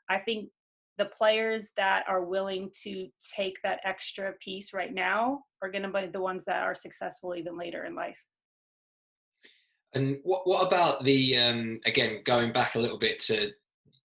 I 0.10 0.20
think 0.20 0.50
the 0.98 1.06
players 1.06 1.72
that 1.76 2.04
are 2.08 2.24
willing 2.24 2.70
to 2.84 3.08
take 3.36 3.58
that 3.64 3.80
extra 3.84 4.34
piece 4.34 4.74
right 4.74 4.94
now 4.94 5.42
are 5.62 5.72
going 5.72 5.84
to 5.84 5.90
be 5.90 6.08
the 6.08 6.22
ones 6.22 6.44
that 6.46 6.64
are 6.64 6.76
successful 6.76 7.36
even 7.36 7.58
later 7.58 7.86
in 7.86 7.96
life. 7.96 8.20
And 9.96 10.18
what 10.24 10.48
what 10.48 10.66
about 10.66 11.04
the 11.04 11.38
um, 11.38 11.80
again 11.86 12.22
going 12.26 12.52
back 12.52 12.76
a 12.76 12.80
little 12.80 12.98
bit 12.98 13.20
to 13.22 13.52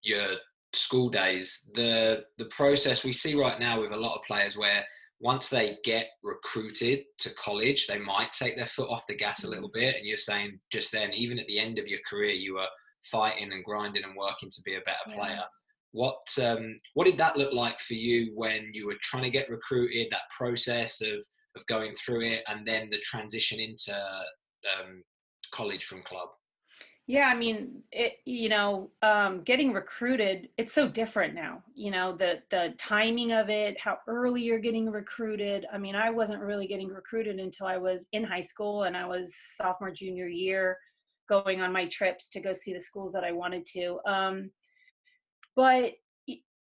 your 0.03 0.27
school 0.73 1.09
days, 1.09 1.67
the 1.73 2.25
the 2.37 2.45
process 2.45 3.03
we 3.03 3.13
see 3.13 3.35
right 3.35 3.59
now 3.59 3.81
with 3.81 3.91
a 3.91 3.97
lot 3.97 4.15
of 4.15 4.23
players 4.23 4.57
where 4.57 4.85
once 5.19 5.49
they 5.49 5.77
get 5.83 6.07
recruited 6.23 7.03
to 7.17 7.33
college, 7.33 7.87
they 7.87 7.99
might 7.99 8.31
take 8.31 8.55
their 8.55 8.65
foot 8.65 8.89
off 8.89 9.07
the 9.07 9.15
gas 9.15 9.43
a 9.43 9.49
little 9.49 9.69
bit. 9.73 9.95
And 9.95 10.05
you're 10.05 10.17
saying 10.17 10.59
just 10.71 10.91
then, 10.91 11.11
even 11.13 11.39
at 11.39 11.47
the 11.47 11.59
end 11.59 11.77
of 11.77 11.87
your 11.87 11.99
career, 12.09 12.31
you 12.31 12.55
were 12.55 12.67
fighting 13.03 13.51
and 13.51 13.63
grinding 13.63 14.03
and 14.03 14.15
working 14.15 14.49
to 14.49 14.61
be 14.63 14.75
a 14.75 14.81
better 14.81 15.17
player. 15.17 15.35
Yeah. 15.35 15.43
What 15.91 16.19
um, 16.41 16.75
what 16.93 17.05
did 17.05 17.17
that 17.17 17.35
look 17.35 17.53
like 17.53 17.79
for 17.79 17.95
you 17.95 18.31
when 18.35 18.69
you 18.73 18.85
were 18.85 18.97
trying 19.01 19.23
to 19.23 19.31
get 19.31 19.49
recruited? 19.49 20.07
That 20.11 20.29
process 20.37 21.01
of 21.01 21.25
of 21.55 21.65
going 21.65 21.93
through 21.95 22.25
it, 22.25 22.43
and 22.47 22.65
then 22.65 22.89
the 22.91 22.99
transition 22.99 23.59
into 23.59 23.93
um, 23.93 25.03
college 25.51 25.85
from 25.85 26.03
club. 26.03 26.29
Yeah, 27.09 27.25
I 27.25 27.35
mean, 27.35 27.81
it, 27.91 28.17
you 28.25 28.49
know, 28.49 28.91
um, 29.01 29.41
getting 29.41 29.73
recruited, 29.73 30.49
it's 30.57 30.73
so 30.73 30.87
different 30.87 31.33
now. 31.33 31.63
You 31.73 31.89
know, 31.89 32.15
the 32.15 32.43
the 32.51 32.75
timing 32.77 33.31
of 33.31 33.49
it, 33.49 33.79
how 33.81 33.97
early 34.07 34.43
you're 34.43 34.59
getting 34.59 34.87
recruited. 34.91 35.65
I 35.73 35.79
mean, 35.79 35.95
I 35.95 36.11
wasn't 36.11 36.43
really 36.43 36.67
getting 36.67 36.89
recruited 36.89 37.39
until 37.39 37.65
I 37.65 37.77
was 37.77 38.05
in 38.13 38.23
high 38.23 38.41
school 38.41 38.83
and 38.83 38.95
I 38.95 39.07
was 39.07 39.33
sophomore, 39.57 39.89
junior 39.89 40.27
year, 40.27 40.77
going 41.27 41.61
on 41.61 41.73
my 41.73 41.87
trips 41.87 42.29
to 42.29 42.39
go 42.39 42.53
see 42.53 42.73
the 42.73 42.79
schools 42.79 43.11
that 43.13 43.23
I 43.23 43.31
wanted 43.31 43.65
to. 43.73 43.97
Um, 44.05 44.51
but 45.55 45.93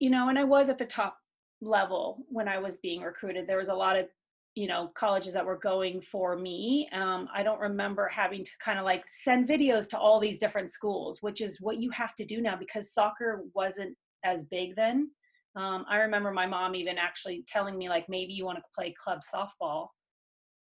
you 0.03 0.11
know 0.11 0.29
and 0.29 0.39
i 0.39 0.43
was 0.45 0.69
at 0.69 0.79
the 0.79 0.85
top 0.85 1.17
level 1.61 2.27
when 2.29 2.49
i 2.49 2.59
was 2.59 2.77
being 2.79 3.03
recruited 3.03 3.47
there 3.47 3.59
was 3.59 3.69
a 3.69 3.75
lot 3.75 3.97
of 3.97 4.07
you 4.55 4.69
know 4.69 4.91
colleges 4.95 5.33
that 5.33 5.45
were 5.45 5.59
going 5.59 6.01
for 6.01 6.37
me 6.37 6.89
um, 6.93 7.29
i 7.35 7.43
don't 7.43 7.61
remember 7.61 8.09
having 8.09 8.45
to 8.45 8.51
kind 8.61 8.79
of 8.79 8.85
like 8.85 9.05
send 9.09 9.49
videos 9.49 9.89
to 9.89 9.99
all 9.99 10.21
these 10.21 10.39
different 10.39 10.71
schools 10.71 11.19
which 11.21 11.41
is 11.41 11.61
what 11.61 11.79
you 11.79 11.91
have 11.91 12.15
to 12.15 12.25
do 12.25 12.41
now 12.41 12.57
because 12.57 12.93
soccer 12.93 13.45
wasn't 13.55 13.95
as 14.25 14.45
big 14.45 14.77
then 14.77 15.11
um, 15.57 15.85
i 15.89 15.97
remember 15.97 16.33
my 16.33 16.47
mom 16.47 16.75
even 16.75 16.99
actually 16.99 17.45
telling 17.49 17.79
me 17.79 17.89
like 17.89 18.09
maybe 18.09 18.33
you 18.33 18.45
want 18.45 18.59
to 18.59 18.65
play 18.75 18.95
club 19.03 19.21
softball 19.35 19.89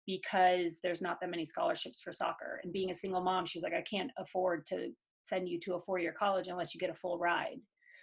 because 0.06 0.78
there's 0.82 1.02
not 1.02 1.18
that 1.20 1.30
many 1.30 1.44
scholarships 1.44 2.00
for 2.00 2.12
soccer 2.12 2.60
and 2.64 2.72
being 2.72 2.90
a 2.90 2.94
single 2.94 3.20
mom 3.20 3.44
she's 3.44 3.62
like 3.62 3.74
i 3.74 3.82
can't 3.82 4.10
afford 4.18 4.66
to 4.66 4.88
send 5.24 5.48
you 5.48 5.58
to 5.60 5.74
a 5.74 5.80
four 5.80 5.98
year 5.98 6.14
college 6.16 6.48
unless 6.48 6.74
you 6.74 6.80
get 6.80 6.90
a 6.90 6.94
full 6.94 7.18
ride. 7.18 7.60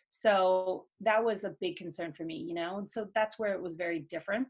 So 0.09 0.85
that 1.01 1.23
was 1.23 1.43
a 1.43 1.55
big 1.61 1.75
concern 1.75 2.13
for 2.13 2.23
me, 2.23 2.35
you 2.35 2.53
know, 2.53 2.79
and 2.79 2.89
so 2.89 3.07
that's 3.13 3.37
where 3.37 3.53
it 3.53 3.61
was 3.61 3.75
very 3.75 3.99
different. 4.09 4.47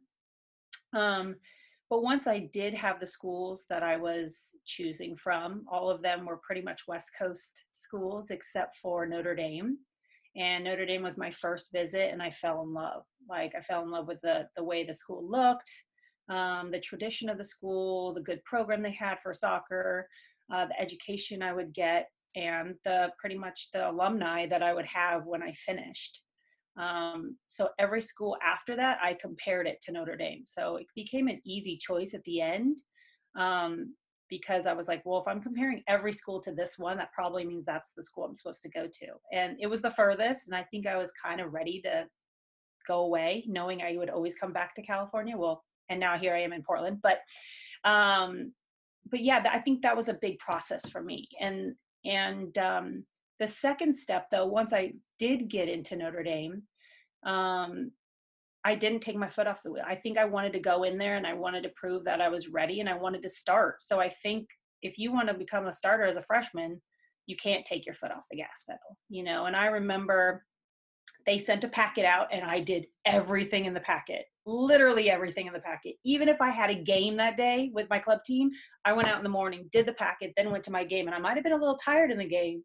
Um, 0.93 1.35
but 1.89 2.03
once 2.03 2.27
I 2.27 2.49
did 2.53 2.73
have 2.75 2.99
the 2.99 3.07
schools 3.07 3.65
that 3.69 3.81
I 3.81 3.97
was 3.97 4.53
choosing 4.65 5.17
from, 5.17 5.65
all 5.71 5.89
of 5.89 6.03
them 6.03 6.25
were 6.25 6.37
pretty 6.37 6.61
much 6.61 6.87
West 6.87 7.11
Coast 7.17 7.63
schools 7.73 8.29
except 8.29 8.77
for 8.77 9.07
Notre 9.07 9.35
Dame. 9.35 9.77
And 10.35 10.63
Notre 10.63 10.85
Dame 10.85 11.01
was 11.01 11.17
my 11.17 11.31
first 11.31 11.71
visit, 11.71 12.11
and 12.11 12.21
I 12.21 12.29
fell 12.29 12.61
in 12.61 12.73
love. 12.73 13.03
Like 13.27 13.55
I 13.55 13.61
fell 13.61 13.81
in 13.83 13.89
love 13.89 14.07
with 14.07 14.21
the 14.21 14.47
the 14.55 14.63
way 14.63 14.83
the 14.83 14.93
school 14.93 15.27
looked, 15.27 15.69
um, 16.29 16.69
the 16.71 16.79
tradition 16.79 17.29
of 17.29 17.39
the 17.39 17.43
school, 17.43 18.13
the 18.13 18.21
good 18.21 18.43
program 18.45 18.83
they 18.83 18.91
had 18.91 19.17
for 19.23 19.33
soccer, 19.33 20.07
uh, 20.53 20.67
the 20.67 20.79
education 20.79 21.41
I 21.41 21.53
would 21.53 21.73
get, 21.73 22.09
and 22.35 22.75
the 22.85 23.11
pretty 23.17 23.37
much 23.37 23.69
the 23.73 23.89
alumni 23.89 24.45
that 24.45 24.61
I 24.61 24.73
would 24.73 24.85
have 24.85 25.25
when 25.25 25.41
I 25.41 25.53
finished. 25.53 26.21
Um, 26.79 27.35
so 27.45 27.69
every 27.77 28.01
school 28.01 28.37
after 28.45 28.75
that, 28.77 28.97
I 29.03 29.15
compared 29.19 29.67
it 29.67 29.81
to 29.83 29.91
Notre 29.91 30.15
Dame. 30.15 30.43
So 30.45 30.77
it 30.77 30.87
became 30.95 31.27
an 31.27 31.41
easy 31.45 31.77
choice 31.77 32.13
at 32.13 32.23
the 32.23 32.41
end 32.41 32.81
um, 33.37 33.93
because 34.29 34.65
I 34.65 34.73
was 34.73 34.87
like, 34.87 35.01
well, 35.05 35.19
if 35.19 35.27
I'm 35.27 35.41
comparing 35.41 35.83
every 35.87 36.13
school 36.13 36.39
to 36.41 36.53
this 36.53 36.79
one, 36.79 36.97
that 36.97 37.11
probably 37.11 37.45
means 37.45 37.65
that's 37.65 37.91
the 37.91 38.03
school 38.03 38.23
I'm 38.23 38.35
supposed 38.35 38.61
to 38.63 38.69
go 38.69 38.87
to. 38.87 39.07
And 39.33 39.57
it 39.59 39.67
was 39.67 39.81
the 39.81 39.91
furthest, 39.91 40.47
and 40.47 40.55
I 40.55 40.63
think 40.63 40.87
I 40.87 40.97
was 40.97 41.11
kind 41.21 41.41
of 41.41 41.53
ready 41.53 41.81
to 41.81 42.05
go 42.87 43.01
away, 43.01 43.43
knowing 43.47 43.81
I 43.81 43.97
would 43.97 44.09
always 44.09 44.35
come 44.35 44.53
back 44.53 44.73
to 44.75 44.81
California. 44.81 45.35
Well, 45.37 45.63
and 45.89 45.99
now 45.99 46.17
here 46.17 46.35
I 46.35 46.41
am 46.41 46.53
in 46.53 46.63
Portland, 46.63 46.99
but 47.01 47.19
um, 47.83 48.53
but 49.09 49.21
yeah, 49.21 49.43
I 49.51 49.59
think 49.59 49.81
that 49.81 49.97
was 49.97 50.07
a 50.07 50.13
big 50.13 50.37
process 50.39 50.87
for 50.87 51.01
me. 51.01 51.27
And 51.39 51.75
and 52.05 52.57
um, 52.57 53.03
the 53.39 53.47
second 53.47 53.93
step, 53.93 54.27
though, 54.31 54.45
once 54.45 54.73
I 54.73 54.93
did 55.17 55.49
get 55.49 55.69
into 55.69 55.95
Notre 55.95 56.23
Dame, 56.23 56.63
um, 57.25 57.91
I 58.65 58.75
didn't 58.75 59.01
take 59.01 59.15
my 59.15 59.27
foot 59.27 59.47
off 59.47 59.63
the 59.63 59.71
wheel. 59.71 59.83
I 59.87 59.95
think 59.95 60.17
I 60.17 60.25
wanted 60.25 60.53
to 60.53 60.59
go 60.59 60.83
in 60.83 60.97
there 60.97 61.15
and 61.15 61.25
I 61.25 61.33
wanted 61.33 61.63
to 61.63 61.71
prove 61.75 62.03
that 62.05 62.21
I 62.21 62.27
was 62.29 62.49
ready 62.49 62.81
and 62.81 62.89
I 62.89 62.95
wanted 62.95 63.21
to 63.21 63.29
start. 63.29 63.81
So 63.81 63.99
I 63.99 64.09
think 64.09 64.47
if 64.81 64.97
you 64.97 65.11
want 65.11 65.29
to 65.29 65.33
become 65.33 65.67
a 65.67 65.73
starter 65.73 66.03
as 66.05 66.17
a 66.17 66.21
freshman, 66.23 66.81
you 67.25 67.35
can't 67.37 67.65
take 67.65 67.85
your 67.85 67.95
foot 67.95 68.11
off 68.11 68.25
the 68.29 68.37
gas 68.37 68.63
pedal, 68.67 68.97
you 69.09 69.23
know. 69.23 69.45
And 69.45 69.55
I 69.55 69.67
remember 69.67 70.43
they 71.25 71.37
sent 71.37 71.63
a 71.63 71.69
packet 71.69 72.05
out 72.05 72.27
and 72.31 72.43
I 72.43 72.59
did 72.59 72.87
everything 73.05 73.65
in 73.65 73.73
the 73.73 73.79
packet, 73.81 74.25
literally 74.45 75.09
everything 75.09 75.47
in 75.47 75.53
the 75.53 75.59
packet. 75.59 75.95
Even 76.03 76.27
if 76.27 76.41
I 76.41 76.49
had 76.49 76.69
a 76.69 76.83
game 76.83 77.15
that 77.17 77.37
day 77.37 77.71
with 77.73 77.89
my 77.89 77.99
club 77.99 78.23
team, 78.25 78.49
I 78.83 78.93
went 78.93 79.07
out 79.07 79.17
in 79.17 79.23
the 79.23 79.29
morning, 79.29 79.69
did 79.71 79.85
the 79.85 79.93
packet, 79.93 80.33
then 80.35 80.51
went 80.51 80.63
to 80.65 80.71
my 80.71 80.83
game. 80.83 81.07
And 81.07 81.15
I 81.15 81.19
might 81.19 81.35
have 81.35 81.43
been 81.43 81.53
a 81.53 81.57
little 81.57 81.77
tired 81.77 82.11
in 82.11 82.17
the 82.17 82.25
game, 82.25 82.63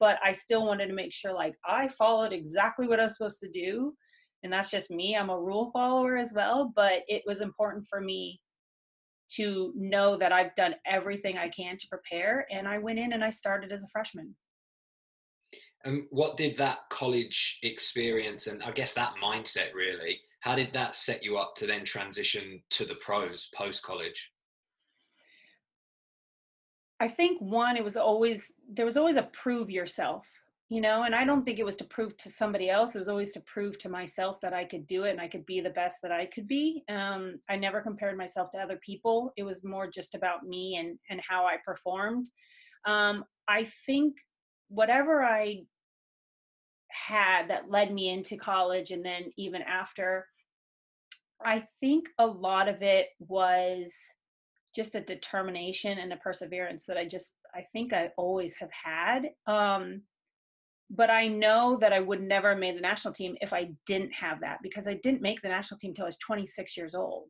but 0.00 0.18
I 0.24 0.32
still 0.32 0.66
wanted 0.66 0.86
to 0.86 0.94
make 0.94 1.12
sure 1.12 1.32
like 1.32 1.54
I 1.64 1.86
followed 1.86 2.32
exactly 2.32 2.88
what 2.88 2.98
I 2.98 3.04
was 3.04 3.16
supposed 3.16 3.40
to 3.40 3.50
do. 3.50 3.94
And 4.42 4.52
that's 4.52 4.70
just 4.70 4.90
me. 4.90 5.14
I'm 5.14 5.28
a 5.28 5.38
rule 5.38 5.70
follower 5.70 6.16
as 6.16 6.32
well, 6.32 6.72
but 6.74 7.02
it 7.06 7.22
was 7.26 7.42
important 7.42 7.86
for 7.88 8.00
me 8.00 8.40
to 9.36 9.72
know 9.76 10.16
that 10.16 10.32
I've 10.32 10.54
done 10.54 10.74
everything 10.86 11.36
I 11.36 11.48
can 11.48 11.76
to 11.76 11.86
prepare. 11.88 12.46
And 12.50 12.66
I 12.66 12.78
went 12.78 12.98
in 12.98 13.12
and 13.12 13.22
I 13.22 13.30
started 13.30 13.70
as 13.70 13.84
a 13.84 13.88
freshman. 13.92 14.34
And 15.84 16.04
what 16.10 16.36
did 16.36 16.56
that 16.58 16.78
college 16.90 17.58
experience 17.62 18.46
and 18.46 18.62
I 18.62 18.70
guess 18.70 18.94
that 18.94 19.14
mindset 19.22 19.72
really, 19.74 20.20
how 20.40 20.54
did 20.54 20.72
that 20.72 20.96
set 20.96 21.22
you 21.22 21.36
up 21.36 21.54
to 21.56 21.66
then 21.66 21.84
transition 21.84 22.62
to 22.70 22.84
the 22.84 22.96
pros 22.96 23.48
post 23.54 23.82
college? 23.82 24.30
I 27.00 27.08
think 27.08 27.40
one, 27.40 27.76
it 27.76 27.84
was 27.84 27.96
always 27.96 28.52
there 28.72 28.84
was 28.84 28.98
always 28.98 29.16
a 29.16 29.22
prove 29.22 29.70
yourself, 29.70 30.28
you 30.68 30.82
know, 30.82 31.04
and 31.04 31.14
I 31.14 31.24
don't 31.24 31.44
think 31.44 31.58
it 31.58 31.64
was 31.64 31.76
to 31.76 31.84
prove 31.84 32.16
to 32.18 32.28
somebody 32.30 32.68
else. 32.68 32.94
It 32.94 32.98
was 32.98 33.08
always 33.08 33.32
to 33.32 33.40
prove 33.40 33.78
to 33.78 33.88
myself 33.88 34.40
that 34.42 34.52
I 34.52 34.64
could 34.64 34.86
do 34.86 35.04
it 35.04 35.12
and 35.12 35.20
I 35.20 35.26
could 35.26 35.46
be 35.46 35.60
the 35.60 35.70
best 35.70 36.02
that 36.02 36.12
I 36.12 36.26
could 36.26 36.46
be. 36.46 36.84
Um, 36.90 37.40
I 37.48 37.56
never 37.56 37.80
compared 37.80 38.18
myself 38.18 38.50
to 38.50 38.58
other 38.58 38.78
people. 38.84 39.32
It 39.38 39.44
was 39.44 39.64
more 39.64 39.90
just 39.90 40.14
about 40.14 40.44
me 40.44 40.76
and 40.76 40.98
and 41.08 41.20
how 41.26 41.46
I 41.46 41.56
performed. 41.64 42.28
Um, 42.84 43.24
I 43.48 43.66
think 43.86 44.16
whatever 44.68 45.24
I 45.24 45.62
had 46.88 47.48
that 47.48 47.70
led 47.70 47.92
me 47.92 48.10
into 48.10 48.36
college 48.36 48.90
and 48.90 49.04
then 49.04 49.30
even 49.36 49.62
after, 49.62 50.26
I 51.44 51.64
think 51.80 52.08
a 52.18 52.26
lot 52.26 52.68
of 52.68 52.82
it 52.82 53.08
was 53.20 53.92
just 54.74 54.94
a 54.94 55.00
determination 55.00 55.98
and 55.98 56.12
a 56.12 56.16
perseverance 56.16 56.84
that 56.86 56.96
I 56.96 57.06
just 57.06 57.34
I 57.54 57.64
think 57.72 57.92
I 57.92 58.10
always 58.16 58.54
have 58.56 58.70
had. 58.72 59.30
Um, 59.46 60.02
but 60.90 61.10
I 61.10 61.28
know 61.28 61.78
that 61.80 61.92
I 61.92 62.00
would 62.00 62.20
never 62.20 62.50
have 62.50 62.58
made 62.58 62.76
the 62.76 62.80
national 62.80 63.14
team 63.14 63.36
if 63.40 63.52
I 63.52 63.70
didn't 63.86 64.12
have 64.12 64.40
that 64.40 64.58
because 64.62 64.88
I 64.88 64.94
didn't 64.94 65.22
make 65.22 65.40
the 65.40 65.48
national 65.48 65.78
team 65.78 65.94
till 65.94 66.04
I 66.04 66.08
was 66.08 66.16
26 66.18 66.76
years 66.76 66.94
old. 66.94 67.28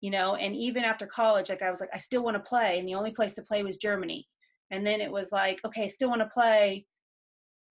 You 0.00 0.10
know, 0.10 0.34
and 0.34 0.56
even 0.56 0.82
after 0.82 1.06
college, 1.06 1.48
like 1.48 1.62
I 1.62 1.70
was 1.70 1.80
like, 1.80 1.90
I 1.94 1.98
still 1.98 2.24
want 2.24 2.36
to 2.36 2.48
play, 2.48 2.80
and 2.80 2.88
the 2.88 2.96
only 2.96 3.12
place 3.12 3.34
to 3.34 3.42
play 3.42 3.62
was 3.62 3.76
Germany. 3.76 4.26
And 4.72 4.84
then 4.84 5.00
it 5.00 5.12
was 5.12 5.30
like, 5.30 5.60
okay, 5.64 5.84
I 5.84 5.86
still 5.86 6.08
want 6.08 6.22
to 6.22 6.26
play, 6.26 6.86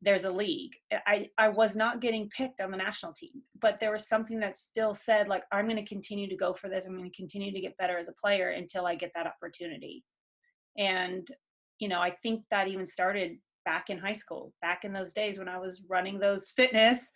there's 0.02 0.24
a 0.24 0.32
league. 0.32 0.74
I, 1.06 1.28
I 1.38 1.50
was 1.50 1.76
not 1.76 2.02
getting 2.02 2.30
picked 2.36 2.60
on 2.60 2.72
the 2.72 2.78
national 2.78 3.14
team, 3.14 3.44
but 3.60 3.80
there 3.80 3.92
was 3.92 4.08
something 4.08 4.40
that 4.40 4.58
still 4.58 4.94
said, 4.94 5.28
like, 5.28 5.44
I'm 5.52 5.66
going 5.66 5.84
to 5.84 5.86
continue 5.86 6.28
to 6.28 6.36
go 6.36 6.54
for 6.54 6.70
this. 6.70 6.86
I'm 6.86 6.98
going 6.98 7.10
to 7.10 7.16
continue 7.16 7.52
to 7.52 7.62
get 7.62 7.78
better 7.78 8.00
as 8.00 8.10
a 8.10 8.14
player 8.14 8.50
until 8.50 8.88
I 8.88 8.96
get 8.96 9.12
that 9.14 9.28
opportunity. 9.28 10.04
And, 10.78 11.28
you 11.80 11.88
know, 11.88 12.00
I 12.00 12.16
think 12.24 12.44
that 12.50 12.68
even 12.68 12.88
started 12.88 13.38
back 13.64 13.90
in 13.90 14.00
high 14.00 14.14
school, 14.14 14.54
back 14.62 14.86
in 14.86 14.94
those 14.94 15.14
days 15.14 15.38
when 15.38 15.50
I 15.50 15.60
was 15.60 15.84
running 15.88 16.20
those 16.20 16.52
fitness 16.56 17.08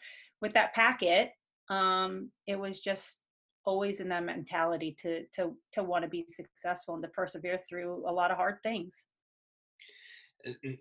with 0.41 0.53
that 0.53 0.75
packet. 0.75 1.31
Um, 1.69 2.29
it 2.45 2.59
was 2.59 2.81
just 2.81 3.19
always 3.65 3.99
in 3.99 4.07
that 4.09 4.23
mentality 4.23 4.95
to 5.01 5.25
to 5.33 5.55
to 5.71 5.83
want 5.83 6.03
to 6.03 6.07
be 6.07 6.23
successful 6.29 6.93
and 6.93 7.01
to 7.01 7.09
persevere 7.09 7.59
through 7.67 8.07
a 8.07 8.13
lot 8.13 8.29
of 8.29 8.37
hard 8.37 8.57
things 8.61 9.07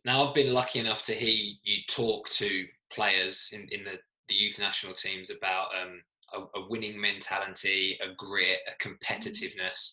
now 0.04 0.26
I've 0.26 0.34
been 0.34 0.52
lucky 0.52 0.78
enough 0.78 1.04
to 1.04 1.14
hear 1.14 1.54
you 1.62 1.78
talk 1.88 2.28
to 2.30 2.66
players 2.90 3.50
in, 3.52 3.68
in 3.70 3.84
the, 3.84 3.98
the 4.28 4.34
youth 4.34 4.58
national 4.58 4.94
teams 4.94 5.30
about 5.30 5.68
um, 5.80 6.00
a, 6.34 6.58
a, 6.58 6.68
winning 6.68 7.00
mentality, 7.00 7.98
a 8.02 8.14
grit, 8.14 8.58
a 8.66 8.70
mm-hmm. 8.70 8.92
competitiveness. 8.92 9.92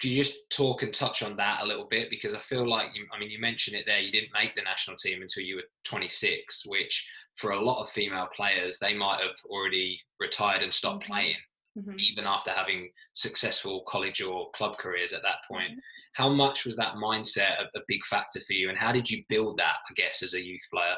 Could 0.00 0.10
you 0.10 0.22
just 0.22 0.50
talk 0.50 0.82
and 0.82 0.92
touch 0.92 1.22
on 1.22 1.36
that 1.36 1.62
a 1.62 1.66
little 1.66 1.86
bit? 1.86 2.10
Because 2.10 2.34
I 2.34 2.38
feel 2.38 2.68
like, 2.68 2.88
you, 2.94 3.06
I 3.14 3.18
mean, 3.18 3.30
you 3.30 3.40
mentioned 3.40 3.76
it 3.76 3.84
there, 3.86 4.00
you 4.00 4.12
didn't 4.12 4.32
make 4.34 4.54
the 4.54 4.62
national 4.62 4.96
team 4.96 5.22
until 5.22 5.42
you 5.42 5.56
were 5.56 5.64
26, 5.84 6.66
which 6.66 7.10
for 7.34 7.52
a 7.52 7.60
lot 7.60 7.80
of 7.80 7.88
female 7.88 8.28
players, 8.34 8.78
they 8.78 8.94
might 8.94 9.20
have 9.22 9.36
already 9.46 10.00
retired 10.20 10.62
and 10.62 10.72
stopped 10.72 11.04
mm-hmm. 11.04 11.12
playing, 11.12 11.36
mm-hmm. 11.76 11.98
even 11.98 12.24
after 12.26 12.50
having 12.50 12.90
successful 13.12 13.82
college 13.86 14.22
or 14.22 14.50
club 14.52 14.78
careers 14.78 15.12
at 15.12 15.22
that 15.22 15.38
point. 15.48 15.72
Mm-hmm 15.72 15.78
how 16.16 16.30
much 16.30 16.64
was 16.64 16.76
that 16.76 16.94
mindset 16.94 17.60
a, 17.60 17.78
a 17.78 17.82
big 17.86 18.02
factor 18.04 18.40
for 18.40 18.54
you 18.54 18.70
and 18.70 18.78
how 18.78 18.90
did 18.90 19.08
you 19.08 19.22
build 19.28 19.58
that 19.58 19.76
i 19.88 19.94
guess 19.94 20.22
as 20.22 20.34
a 20.34 20.44
youth 20.44 20.62
player 20.72 20.94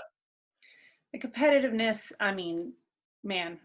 the 1.13 1.19
competitiveness 1.19 2.13
i 2.21 2.33
mean 2.33 2.73
man 3.25 3.59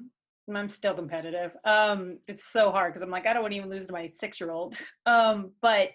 i'm 0.54 0.70
still 0.70 0.94
competitive 0.94 1.52
um 1.66 2.18
it's 2.28 2.52
so 2.52 2.72
hard 2.72 2.92
because 2.92 3.04
i'm 3.04 3.12
like 3.12 3.28
i 3.28 3.34
don't 3.34 3.44
want 3.44 3.52
to 3.52 3.58
even 3.58 3.70
lose 3.70 3.86
to 3.86 3.94
my 3.94 4.12
six 4.16 4.40
year 4.40 4.52
old 4.52 4.76
um 5.06 5.52
but 5.62 5.90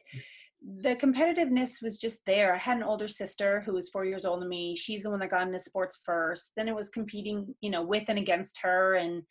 the 0.81 0.97
competitiveness 0.97 1.81
was 1.81 1.99
just 1.99 2.19
there. 2.27 2.53
I 2.53 2.59
had 2.59 2.79
an 2.79 2.83
older 2.83 3.07
sister 3.07 3.63
who 3.65 3.75
was 3.75 3.91
four 3.91 4.05
years 4.05 4.25
older 4.25 4.41
than 4.41 4.49
me. 4.49 4.75
She's 4.75 5.05
the 5.05 5.11
one 5.11 5.21
that 5.21 5.31
got 5.31 5.47
into 5.47 5.57
sports 5.57 6.03
first. 6.05 6.51
Then 6.57 6.67
it 6.67 6.75
was 6.75 6.89
competing, 6.89 7.55
you 7.61 7.71
know, 7.71 7.85
with 7.85 8.09
and 8.09 8.19
against 8.19 8.59
her. 8.63 8.95
And 8.95 9.23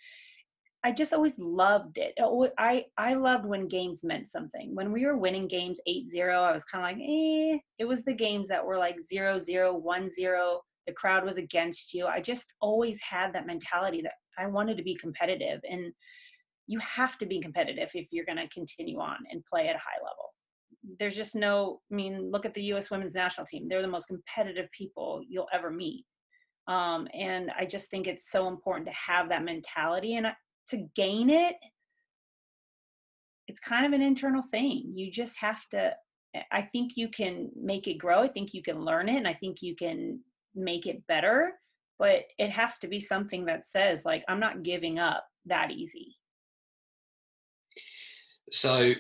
I 0.88 0.92
just 0.94 1.12
always 1.12 1.38
loved 1.38 1.98
it. 1.98 2.14
I 2.58 2.86
I 2.98 3.14
loved 3.16 3.46
when 3.46 3.68
games 3.68 4.06
meant 4.06 4.30
something. 4.30 4.74
When 4.74 4.94
we 4.94 5.06
were 5.06 5.18
winning 5.18 5.46
games 5.46 5.82
8-0, 5.86 6.34
I 6.34 6.54
was 6.54 6.64
kind 6.64 6.82
of 6.82 6.90
like, 6.90 7.06
eh. 7.06 7.58
It 7.78 7.84
was 7.84 8.06
the 8.06 8.14
games 8.14 8.48
that 8.48 8.66
were 8.66 8.78
like 8.78 8.96
0-0, 8.96 9.84
1-0. 9.84 10.60
The 10.86 10.94
crowd 10.94 11.26
was 11.26 11.38
against 11.38 11.94
you. 11.94 12.08
I 12.08 12.22
just 12.22 12.54
always 12.62 13.02
had 13.02 13.34
that 13.34 13.46
mentality 13.46 14.02
that 14.04 14.14
I 14.40 14.48
wanted 14.48 14.78
to 14.78 14.84
be 14.84 14.96
competitive. 14.96 15.60
And 15.70 15.92
you 16.68 16.80
have 16.80 17.18
to 17.18 17.26
be 17.26 17.42
competitive 17.42 17.90
if 17.94 18.08
you're 18.14 18.24
going 18.24 18.38
to 18.38 18.48
continue 18.48 19.00
on 19.00 19.18
and 19.30 19.44
play 19.44 19.68
at 19.68 19.76
a 19.76 19.80
high 19.80 20.02
level. 20.02 20.30
There's 21.00 21.18
just 21.18 21.36
no, 21.36 21.82
I 21.92 21.96
mean, 21.96 22.32
look 22.32 22.46
at 22.46 22.54
the 22.54 22.64
U.S. 22.72 22.90
women's 22.90 23.14
national 23.14 23.46
team. 23.48 23.68
They're 23.68 23.82
the 23.82 23.90
most 23.90 24.08
competitive 24.08 24.72
people 24.72 25.22
you'll 25.28 25.50
ever 25.52 25.70
meet. 25.70 26.06
Um, 26.70 27.10
and 27.14 27.52
I 27.60 27.66
just 27.66 27.90
think 27.92 28.08
it's 28.08 28.32
so 28.32 28.48
important 28.48 28.86
to 28.88 28.94
have 28.94 29.28
that 29.28 29.44
mentality. 29.44 30.16
And 30.16 30.28
I, 30.28 30.34
to 30.68 30.88
gain 30.96 31.30
it 31.30 31.56
it's 33.48 33.60
kind 33.60 33.86
of 33.86 33.94
an 33.94 34.02
internal 34.02 34.42
thing 34.42 34.92
you 34.96 35.12
just 35.12 35.38
have 35.38 35.68
to 35.70 35.92
i 36.52 36.62
think 36.62 36.96
you 36.96 37.08
can 37.10 37.50
make 37.56 37.88
it 37.88 37.98
grow 37.98 38.22
i 38.22 38.28
think 38.28 38.54
you 38.54 38.62
can 38.62 38.84
learn 38.84 39.10
it 39.10 39.16
and 39.16 39.28
i 39.28 39.34
think 39.34 39.62
you 39.62 39.76
can 39.76 40.20
make 40.56 40.86
it 40.86 41.06
better 41.08 41.54
but 42.00 42.24
it 42.38 42.52
has 42.52 42.78
to 42.78 42.88
be 42.88 43.00
something 43.00 43.46
that 43.46 43.66
says 43.66 44.04
like 44.06 44.24
i'm 44.28 44.40
not 44.40 44.64
giving 44.64 45.00
up 45.00 45.26
that 45.46 45.72
easy 45.72 46.16
so 48.52 48.94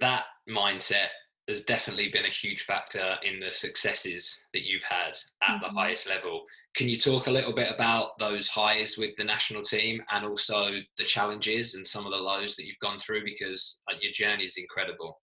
that 0.00 0.24
mindset 0.48 1.08
has 1.48 1.62
definitely 1.62 2.08
been 2.08 2.24
a 2.24 2.30
huge 2.30 2.62
factor 2.62 3.16
in 3.22 3.40
the 3.40 3.52
successes 3.52 4.46
that 4.52 4.64
you've 4.64 4.82
had 4.82 5.10
at 5.10 5.16
mm-hmm. 5.16 5.62
the 5.62 5.80
highest 5.80 6.08
level. 6.08 6.44
Can 6.76 6.90
you 6.90 6.98
talk 6.98 7.26
a 7.26 7.30
little 7.30 7.54
bit 7.54 7.72
about 7.72 8.18
those 8.18 8.48
highs 8.48 8.98
with 8.98 9.16
the 9.16 9.24
national 9.24 9.62
team 9.62 10.02
and 10.10 10.26
also 10.26 10.72
the 10.98 11.04
challenges 11.04 11.74
and 11.74 11.86
some 11.86 12.04
of 12.04 12.12
the 12.12 12.18
lows 12.18 12.54
that 12.54 12.66
you've 12.66 12.78
gone 12.80 12.98
through? 12.98 13.24
Because 13.24 13.82
your 14.02 14.12
journey 14.12 14.44
is 14.44 14.58
incredible. 14.58 15.18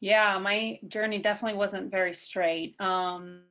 Yeah, 0.00 0.38
my 0.38 0.78
journey 0.86 1.18
definitely 1.18 1.58
wasn't 1.58 1.90
very 1.90 2.12
straight. 2.12 2.76
Um, 2.80 3.42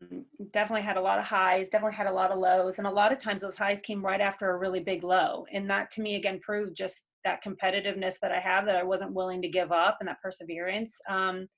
definitely 0.54 0.84
had 0.84 0.96
a 0.96 1.02
lot 1.02 1.20
of 1.20 1.26
highs, 1.26 1.68
definitely 1.68 1.98
had 1.98 2.08
a 2.08 2.14
lot 2.14 2.32
of 2.32 2.40
lows, 2.40 2.78
and 2.78 2.88
a 2.88 2.92
lot 2.92 3.12
of 3.12 3.18
times 3.18 3.42
those 3.42 3.58
highs 3.58 3.82
came 3.82 4.06
right 4.06 4.22
after 4.22 4.50
a 4.50 4.58
really 4.58 4.80
big 4.80 5.04
low. 5.04 5.46
And 5.52 5.70
that 5.70 5.92
to 5.92 6.02
me 6.02 6.16
again 6.16 6.40
proved 6.40 6.78
just 6.78 7.04
that 7.26 7.44
competitiveness 7.44 8.16
that 8.22 8.32
I 8.32 8.40
have 8.40 8.66
that 8.68 8.78
I 8.78 8.84
wasn't 8.84 9.12
willing 9.12 9.42
to 9.42 9.50
give 9.50 9.74
up 9.74 9.98
and 10.00 10.08
that 10.08 10.22
perseverance. 10.22 10.98
Um, 11.10 11.50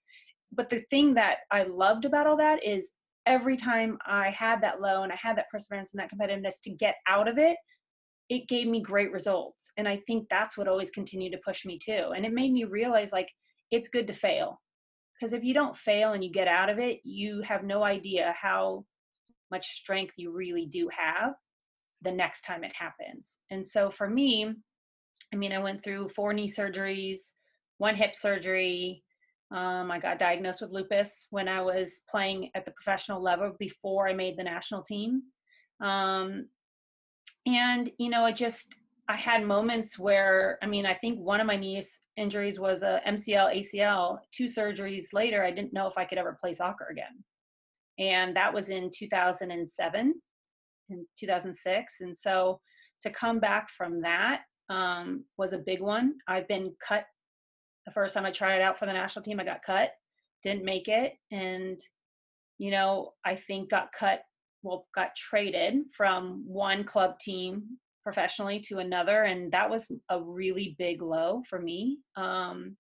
but 0.52 0.72
the 0.72 0.80
thing 0.90 1.14
that 1.14 1.40
I 1.52 1.62
loved 1.62 2.06
about 2.06 2.26
all 2.26 2.38
that 2.38 2.64
is 2.64 2.92
every 3.30 3.56
time 3.56 3.98
I 4.06 4.32
had 4.32 4.62
that 4.62 4.82
low 4.82 5.04
and 5.04 5.12
I 5.14 5.16
had 5.16 5.38
that 5.38 5.50
perseverance 5.50 5.94
and 5.94 6.02
that 6.02 6.12
competitiveness 6.12 6.62
to 6.64 6.72
get 6.72 6.96
out 7.08 7.30
of 7.30 7.38
it, 7.38 7.56
it 8.28 8.50
gave 8.50 8.68
me 8.68 8.82
great 8.82 9.12
results. 9.12 9.72
And 9.78 9.88
I 9.88 10.02
think 10.06 10.28
that's 10.30 10.58
what 10.58 10.68
always 10.68 10.92
continued 10.92 11.32
to 11.32 11.40
push 11.46 11.66
me 11.66 11.80
too. 11.80 12.12
And 12.16 12.26
it 12.26 12.34
made 12.34 12.52
me 12.52 12.66
realize 12.66 13.14
like 13.14 13.30
it's 13.72 13.88
good 13.88 14.08
to 14.08 14.14
fail 14.14 14.60
because 15.20 15.34
if 15.34 15.44
you 15.44 15.54
don't 15.54 15.76
fail 15.76 16.14
and 16.14 16.24
you 16.24 16.32
get 16.32 16.48
out 16.48 16.70
of 16.70 16.80
it 16.80 17.00
you 17.04 17.42
have 17.42 17.64
no 17.64 17.84
idea 17.84 18.34
how 18.40 18.86
much 19.52 19.66
strength 19.68 20.14
you 20.18 20.32
really 20.32 20.66
do 20.66 20.90
have 20.92 21.34
the 22.02 22.12
next 22.12 22.42
time 22.42 22.64
it 22.64 22.76
happens 22.76 23.38
and 23.52 23.66
so 23.66 23.90
for 23.90 24.10
me 24.10 24.52
i 25.34 25.36
mean 25.36 25.52
i 25.52 25.60
went 25.60 25.84
through 25.84 26.08
four 26.10 26.34
knee 26.34 26.48
surgeries 26.48 27.18
one 27.78 27.96
hip 27.96 28.16
surgery 28.16 29.04
um, 29.52 29.92
i 29.92 30.00
got 30.00 30.20
diagnosed 30.20 30.62
with 30.62 30.72
lupus 30.72 31.28
when 31.30 31.48
i 31.48 31.62
was 31.62 32.02
playing 32.10 32.50
at 32.56 32.66
the 32.66 32.72
professional 32.72 33.22
level 33.22 33.56
before 33.60 34.08
i 34.08 34.14
made 34.14 34.38
the 34.38 34.44
national 34.44 34.82
team 34.82 35.24
um, 35.82 36.46
and 37.46 37.90
you 37.98 38.10
know 38.10 38.24
i 38.24 38.32
just 38.32 38.76
I 39.10 39.18
had 39.18 39.44
moments 39.44 39.98
where, 39.98 40.60
I 40.62 40.68
mean, 40.68 40.86
I 40.86 40.94
think 40.94 41.18
one 41.18 41.42
of 41.42 41.48
my 41.48 41.58
knee 41.58 41.82
injuries 42.16 42.60
was 42.60 42.84
a 42.84 43.02
MCL, 43.08 43.58
ACL. 43.58 44.20
Two 44.32 44.46
surgeries 44.46 45.14
later, 45.14 45.44
I 45.44 45.50
didn't 45.50 45.74
know 45.74 45.88
if 45.88 45.98
I 45.98 46.06
could 46.06 46.20
ever 46.20 46.38
play 46.40 46.54
soccer 46.54 46.90
again. 46.92 47.24
And 47.98 48.36
that 48.36 48.54
was 48.54 48.70
in 48.70 48.92
2007 48.94 50.14
and 50.92 51.06
2006. 51.18 52.02
And 52.02 52.16
so 52.16 52.60
to 53.02 53.10
come 53.10 53.40
back 53.40 53.72
from 53.72 54.00
that 54.02 54.44
um, 54.70 55.26
was 55.40 55.54
a 55.54 55.58
big 55.58 55.82
one. 55.82 56.14
I've 56.28 56.48
been 56.48 56.72
cut 56.88 57.06
the 57.90 57.94
first 57.94 58.14
time 58.14 58.26
I 58.26 58.32
tried 58.32 58.62
out 58.62 58.78
for 58.78 58.86
the 58.86 58.94
national 58.94 59.24
team, 59.24 59.40
I 59.40 59.44
got 59.44 59.64
cut, 59.64 59.92
didn't 60.44 60.64
make 60.64 60.88
it. 60.88 61.14
And, 61.32 61.80
you 62.60 62.70
know, 62.70 63.14
I 63.26 63.36
think 63.36 63.72
got 63.72 63.92
cut, 63.92 64.22
well, 64.62 64.86
got 64.94 65.16
traded 65.16 65.76
from 65.96 66.44
one 66.46 66.84
club 66.84 67.18
team 67.20 67.64
professionally 68.04 68.60
to 68.60 68.78
another 68.80 69.24
and 69.24 69.52
that 69.52 69.70
was 69.70 69.92
a 70.10 70.22
really 70.22 70.76
big 70.78 71.02
low 71.02 71.42
for 71.50 71.60
me. 71.60 72.00
Um, 72.16 72.78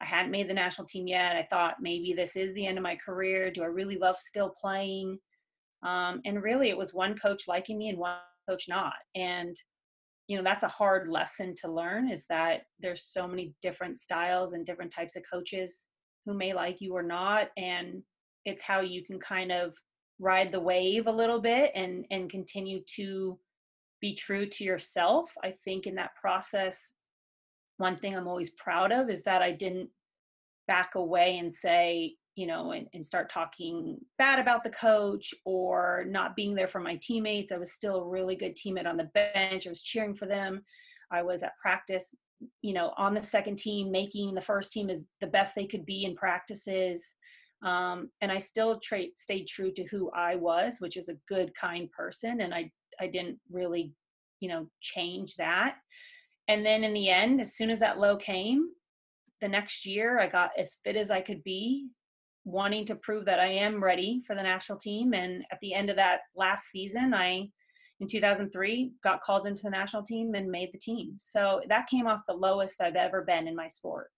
i 0.00 0.04
hadn't 0.04 0.30
made 0.30 0.48
the 0.48 0.54
national 0.54 0.86
team 0.86 1.08
yet. 1.08 1.34
I 1.34 1.46
thought 1.50 1.76
maybe 1.80 2.12
this 2.12 2.36
is 2.36 2.54
the 2.54 2.66
end 2.66 2.78
of 2.78 2.84
my 2.84 2.94
career. 2.96 3.50
Do 3.50 3.62
i 3.62 3.66
really 3.66 3.96
love 3.96 4.16
still 4.16 4.50
playing? 4.60 5.18
Um, 5.82 6.20
and 6.24 6.42
really 6.42 6.68
it 6.68 6.78
was 6.78 6.94
one 6.94 7.16
coach 7.16 7.44
liking 7.48 7.78
me 7.78 7.88
and 7.88 7.98
one 7.98 8.18
coach 8.48 8.66
not 8.68 8.94
and 9.14 9.56
you 10.28 10.36
know 10.36 10.44
that's 10.44 10.64
a 10.64 10.68
hard 10.68 11.08
lesson 11.08 11.54
to 11.56 11.70
learn 11.70 12.08
is 12.08 12.26
that 12.26 12.62
there's 12.78 13.02
so 13.02 13.26
many 13.26 13.54
different 13.62 13.98
styles 13.98 14.52
and 14.52 14.64
different 14.64 14.92
types 14.92 15.16
of 15.16 15.22
coaches 15.28 15.86
who 16.24 16.34
may 16.34 16.52
like 16.52 16.80
you 16.80 16.94
or 16.94 17.02
not 17.02 17.48
and 17.56 18.02
it's 18.44 18.62
how 18.62 18.80
you 18.80 19.04
can 19.04 19.18
kind 19.18 19.50
of 19.50 19.74
ride 20.20 20.52
the 20.52 20.60
wave 20.60 21.06
a 21.06 21.12
little 21.12 21.40
bit 21.40 21.72
and 21.74 22.04
and 22.10 22.30
continue 22.30 22.80
to 22.96 23.38
be 24.00 24.14
true 24.14 24.46
to 24.46 24.64
yourself. 24.64 25.32
I 25.42 25.50
think 25.50 25.86
in 25.86 25.94
that 25.96 26.14
process, 26.14 26.92
one 27.78 27.98
thing 27.98 28.16
I'm 28.16 28.28
always 28.28 28.50
proud 28.50 28.92
of 28.92 29.10
is 29.10 29.22
that 29.22 29.42
I 29.42 29.52
didn't 29.52 29.90
back 30.66 30.94
away 30.94 31.38
and 31.38 31.52
say, 31.52 32.16
you 32.38 32.46
know, 32.46 32.70
and, 32.70 32.86
and, 32.94 33.04
start 33.04 33.28
talking 33.28 33.98
bad 34.16 34.38
about 34.38 34.62
the 34.62 34.70
coach 34.70 35.34
or 35.44 36.04
not 36.06 36.36
being 36.36 36.54
there 36.54 36.68
for 36.68 36.78
my 36.78 36.94
teammates. 37.02 37.50
I 37.50 37.58
was 37.58 37.72
still 37.72 37.96
a 37.96 38.08
really 38.08 38.36
good 38.36 38.56
teammate 38.56 38.86
on 38.86 38.96
the 38.96 39.10
bench. 39.12 39.66
I 39.66 39.70
was 39.70 39.82
cheering 39.82 40.14
for 40.14 40.26
them. 40.26 40.62
I 41.10 41.20
was 41.20 41.42
at 41.42 41.58
practice, 41.60 42.14
you 42.62 42.74
know, 42.74 42.94
on 42.96 43.12
the 43.12 43.22
second 43.24 43.58
team, 43.58 43.90
making 43.90 44.34
the 44.34 44.40
first 44.40 44.72
team 44.72 44.88
as 44.88 45.00
the 45.20 45.26
best 45.26 45.56
they 45.56 45.66
could 45.66 45.84
be 45.84 46.04
in 46.04 46.14
practices. 46.14 47.12
Um, 47.66 48.08
and 48.20 48.30
I 48.30 48.38
still 48.38 48.78
tra- 48.78 49.16
stayed 49.16 49.48
true 49.48 49.72
to 49.72 49.84
who 49.90 50.08
I 50.12 50.36
was, 50.36 50.76
which 50.78 50.96
is 50.96 51.08
a 51.08 51.18
good, 51.26 51.52
kind 51.56 51.90
person. 51.90 52.42
And 52.42 52.54
I 52.54 52.70
I 53.00 53.08
didn't 53.08 53.40
really, 53.50 53.92
you 54.38 54.48
know, 54.48 54.68
change 54.80 55.34
that. 55.36 55.74
And 56.46 56.64
then 56.64 56.84
in 56.84 56.92
the 56.92 57.08
end, 57.08 57.40
as 57.40 57.56
soon 57.56 57.70
as 57.70 57.80
that 57.80 57.98
low 57.98 58.16
came, 58.16 58.68
the 59.40 59.48
next 59.48 59.84
year 59.84 60.20
I 60.20 60.28
got 60.28 60.50
as 60.56 60.78
fit 60.84 60.94
as 60.94 61.10
I 61.10 61.20
could 61.20 61.42
be, 61.42 61.88
wanting 62.44 62.86
to 62.86 62.96
prove 62.96 63.24
that 63.26 63.40
I 63.40 63.48
am 63.48 63.82
ready 63.82 64.22
for 64.26 64.34
the 64.34 64.42
national 64.42 64.78
team. 64.78 65.12
And 65.14 65.44
at 65.50 65.58
the 65.60 65.74
end 65.74 65.90
of 65.90 65.96
that 65.96 66.20
last 66.36 66.70
season, 66.70 67.14
I 67.14 67.50
in 68.00 68.06
2003 68.06 68.92
got 69.02 69.22
called 69.22 69.46
into 69.46 69.62
the 69.62 69.70
national 69.70 70.02
team 70.02 70.34
and 70.34 70.50
made 70.50 70.70
the 70.72 70.78
team. 70.78 71.14
So 71.16 71.60
that 71.68 71.88
came 71.88 72.06
off 72.06 72.22
the 72.26 72.34
lowest 72.34 72.80
I've 72.80 72.96
ever 72.96 73.22
been 73.22 73.48
in 73.48 73.56
my 73.56 73.68
sport. 73.68 74.10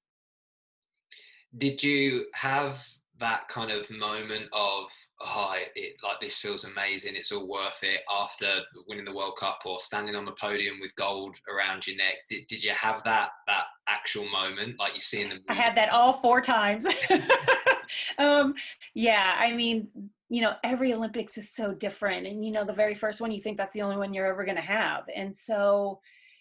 Did 1.56 1.82
you 1.82 2.26
have 2.34 2.84
that 3.20 3.46
kind 3.48 3.70
of 3.70 3.88
moment 3.90 4.44
of 4.52 4.84
oh, 5.20 5.54
it, 5.76 5.96
like 6.02 6.18
this 6.20 6.38
feels 6.38 6.64
amazing, 6.64 7.14
it's 7.14 7.30
all 7.30 7.46
worth 7.46 7.82
it 7.82 8.00
after 8.10 8.46
winning 8.88 9.04
the 9.04 9.14
World 9.14 9.36
Cup 9.38 9.60
or 9.66 9.78
standing 9.78 10.16
on 10.16 10.24
the 10.24 10.32
podium 10.32 10.80
with 10.80 10.94
gold 10.96 11.36
around 11.54 11.86
your 11.86 11.96
neck. 11.96 12.14
Did, 12.28 12.46
did 12.48 12.64
you 12.64 12.72
have 12.72 13.04
that 13.04 13.30
that 13.46 13.64
actual 13.88 14.28
moment 14.30 14.78
like 14.78 14.94
you 14.94 15.02
see 15.02 15.22
in 15.22 15.28
the? 15.28 15.38
I 15.48 15.54
had 15.54 15.76
that 15.76 15.90
all 15.90 16.14
four 16.14 16.40
times. 16.40 16.86
um, 18.18 18.54
yeah, 18.94 19.34
I 19.38 19.52
mean, 19.52 19.88
you 20.28 20.42
know, 20.42 20.54
every 20.62 20.92
Olympics 20.94 21.36
is 21.38 21.50
so 21.50 21.72
different, 21.72 22.26
and 22.26 22.44
you 22.44 22.52
know, 22.52 22.64
the 22.64 22.72
very 22.72 22.94
first 22.94 23.20
one 23.20 23.30
you 23.30 23.40
think 23.40 23.56
that's 23.56 23.74
the 23.74 23.82
only 23.82 23.96
one 23.96 24.14
you're 24.14 24.26
ever 24.26 24.44
going 24.44 24.56
to 24.56 24.62
have, 24.62 25.04
and 25.14 25.34
so 25.34 26.00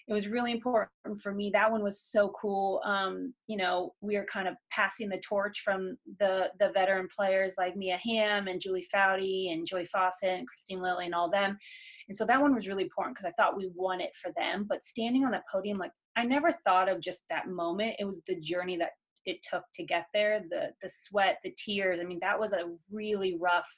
it 0.09 0.13
was 0.13 0.27
really 0.27 0.51
important 0.51 0.89
for 1.21 1.31
me. 1.31 1.51
That 1.53 1.71
one 1.71 1.83
was 1.83 2.01
so 2.01 2.29
cool. 2.29 2.81
Um, 2.83 3.31
you 3.45 3.55
know, 3.55 3.93
we 4.01 4.15
are 4.15 4.25
kind 4.25 4.47
of 4.47 4.55
passing 4.71 5.07
the 5.07 5.19
torch 5.19 5.61
from 5.63 5.97
the 6.19 6.47
the 6.59 6.71
veteran 6.73 7.07
players 7.15 7.53
like 7.59 7.77
Mia 7.77 7.99
Hamm 8.03 8.47
and 8.47 8.59
Julie 8.59 8.87
Foudy 8.91 9.53
and 9.53 9.67
Joy 9.67 9.85
Fawcett 9.85 10.39
and 10.39 10.47
Kristine 10.49 10.81
Lilly 10.81 11.05
and 11.05 11.13
all 11.13 11.29
them. 11.29 11.59
And 12.07 12.17
so 12.17 12.25
that 12.25 12.41
one 12.41 12.55
was 12.55 12.67
really 12.67 12.83
important 12.83 13.15
because 13.15 13.31
I 13.31 13.33
thought 13.39 13.55
we 13.55 13.69
won 13.75 14.01
it 14.01 14.15
for 14.19 14.31
them. 14.35 14.65
But 14.67 14.83
standing 14.83 15.25
on 15.25 15.31
that 15.31 15.43
podium, 15.51 15.77
like 15.77 15.91
I 16.15 16.23
never 16.23 16.51
thought 16.51 16.89
of 16.89 17.01
just 17.01 17.21
that 17.29 17.47
moment. 17.47 17.97
It 17.99 18.05
was 18.05 18.19
the 18.25 18.39
journey 18.39 18.77
that 18.77 18.93
it 19.29 19.45
took 19.49 19.63
to 19.75 19.83
get 19.83 20.07
there, 20.13 20.43
the 20.49 20.69
the 20.81 20.89
sweat, 20.89 21.39
the 21.43 21.53
tears. 21.57 21.99
I 21.99 22.03
mean, 22.03 22.19
that 22.21 22.39
was 22.39 22.53
a 22.53 22.71
really 22.91 23.37
rough 23.39 23.69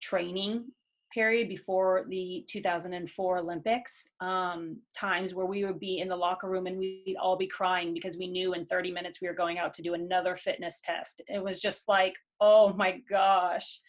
training 0.00 0.64
period 1.12 1.48
before 1.48 2.06
the 2.08 2.44
2004 2.48 3.38
Olympics, 3.38 4.08
um, 4.20 4.78
times 4.96 5.34
where 5.34 5.46
we 5.46 5.64
would 5.64 5.78
be 5.78 5.98
in 5.98 6.08
the 6.08 6.16
locker 6.16 6.48
room 6.48 6.66
and 6.66 6.78
we'd 6.78 7.16
all 7.20 7.36
be 7.36 7.46
crying 7.46 7.92
because 7.92 8.16
we 8.16 8.26
knew 8.26 8.54
in 8.54 8.66
30 8.66 8.92
minutes 8.92 9.20
we 9.20 9.28
were 9.28 9.34
going 9.34 9.58
out 9.58 9.74
to 9.74 9.82
do 9.82 9.94
another 9.94 10.36
fitness 10.36 10.80
test. 10.82 11.20
It 11.28 11.42
was 11.42 11.60
just 11.60 11.88
like, 11.88 12.14
oh 12.40 12.72
my 12.72 13.00
gosh. 13.08 13.80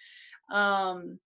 Um, 0.52 1.20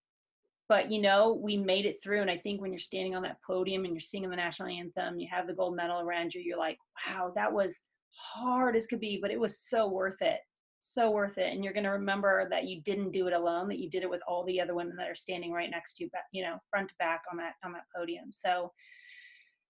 but 0.69 0.91
you 0.91 1.01
know, 1.01 1.39
we 1.41 1.57
made 1.57 1.85
it 1.85 2.01
through. 2.03 2.21
And 2.21 2.31
I 2.31 2.37
think 2.37 2.61
when 2.61 2.71
you're 2.71 2.79
standing 2.79 3.15
on 3.15 3.23
that 3.23 3.41
podium 3.45 3.85
and 3.85 3.93
you're 3.93 3.99
singing 3.99 4.29
the 4.29 4.35
national 4.35 4.69
anthem, 4.69 5.19
you 5.19 5.27
have 5.31 5.47
the 5.47 5.53
gold 5.53 5.75
medal 5.75 6.01
around 6.01 6.33
you, 6.33 6.41
you're 6.41 6.57
like, 6.57 6.77
wow, 7.07 7.31
that 7.35 7.51
was 7.51 7.81
hard 8.11 8.75
as 8.75 8.87
could 8.87 8.99
be, 8.99 9.19
but 9.21 9.31
it 9.31 9.39
was 9.39 9.59
so 9.59 9.87
worth 9.87 10.21
it 10.21 10.39
so 10.79 11.09
worth 11.09 11.37
it 11.37 11.51
and 11.51 11.63
you're 11.63 11.73
going 11.73 11.83
to 11.83 11.89
remember 11.89 12.47
that 12.49 12.65
you 12.65 12.81
didn't 12.81 13.11
do 13.11 13.27
it 13.27 13.33
alone 13.33 13.67
that 13.67 13.79
you 13.79 13.89
did 13.89 14.03
it 14.03 14.09
with 14.09 14.21
all 14.27 14.43
the 14.45 14.61
other 14.61 14.75
women 14.75 14.95
that 14.95 15.09
are 15.09 15.15
standing 15.15 15.51
right 15.51 15.71
next 15.71 15.95
to 15.95 16.03
you 16.03 16.09
you 16.31 16.43
know 16.43 16.57
front 16.69 16.89
to 16.89 16.95
back 16.99 17.21
on 17.31 17.37
that 17.37 17.53
on 17.63 17.71
that 17.71 17.85
podium 17.95 18.25
so 18.31 18.71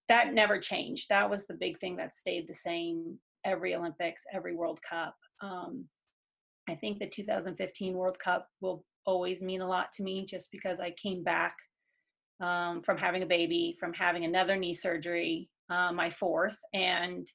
that 0.07 0.33
never 0.33 0.59
changed 0.59 1.07
that 1.09 1.29
was 1.29 1.45
the 1.45 1.53
big 1.53 1.79
thing 1.79 1.95
that 1.95 2.13
stayed 2.13 2.47
the 2.47 2.53
same 2.53 3.17
every 3.45 3.73
olympics 3.73 4.23
every 4.33 4.55
world 4.55 4.79
cup 4.87 5.15
um, 5.41 5.85
i 6.69 6.75
think 6.75 6.99
the 6.99 7.07
2015 7.07 7.93
world 7.93 8.19
cup 8.19 8.49
will 8.61 8.83
always 9.05 9.41
mean 9.41 9.61
a 9.61 9.67
lot 9.67 9.91
to 9.93 10.03
me 10.03 10.25
just 10.25 10.51
because 10.51 10.79
i 10.79 10.91
came 10.91 11.23
back 11.23 11.55
um, 12.41 12.81
from 12.83 12.97
having 12.97 13.23
a 13.23 13.27
baby 13.27 13.77
from 13.79 13.93
having 13.93 14.25
another 14.25 14.57
knee 14.57 14.73
surgery 14.73 15.49
uh, 15.69 15.91
my 15.91 16.09
fourth 16.09 16.57
and 16.73 17.27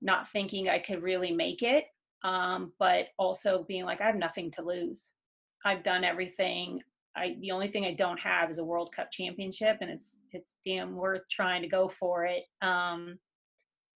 not 0.00 0.30
thinking 0.30 0.68
i 0.68 0.78
could 0.78 1.02
really 1.02 1.32
make 1.32 1.62
it 1.62 1.86
um, 2.24 2.72
but 2.78 3.08
also 3.18 3.64
being 3.68 3.84
like, 3.84 4.00
I 4.00 4.06
have 4.06 4.16
nothing 4.16 4.50
to 4.52 4.62
lose. 4.62 5.12
I've 5.64 5.82
done 5.82 6.04
everything. 6.04 6.80
I 7.16 7.36
the 7.40 7.50
only 7.50 7.68
thing 7.68 7.84
I 7.84 7.94
don't 7.94 8.20
have 8.20 8.50
is 8.50 8.58
a 8.58 8.64
World 8.64 8.92
Cup 8.94 9.10
championship, 9.10 9.78
and 9.80 9.90
it's 9.90 10.18
it's 10.32 10.56
damn 10.64 10.94
worth 10.94 11.22
trying 11.30 11.62
to 11.62 11.68
go 11.68 11.88
for 11.88 12.26
it. 12.26 12.44
Um, 12.62 13.18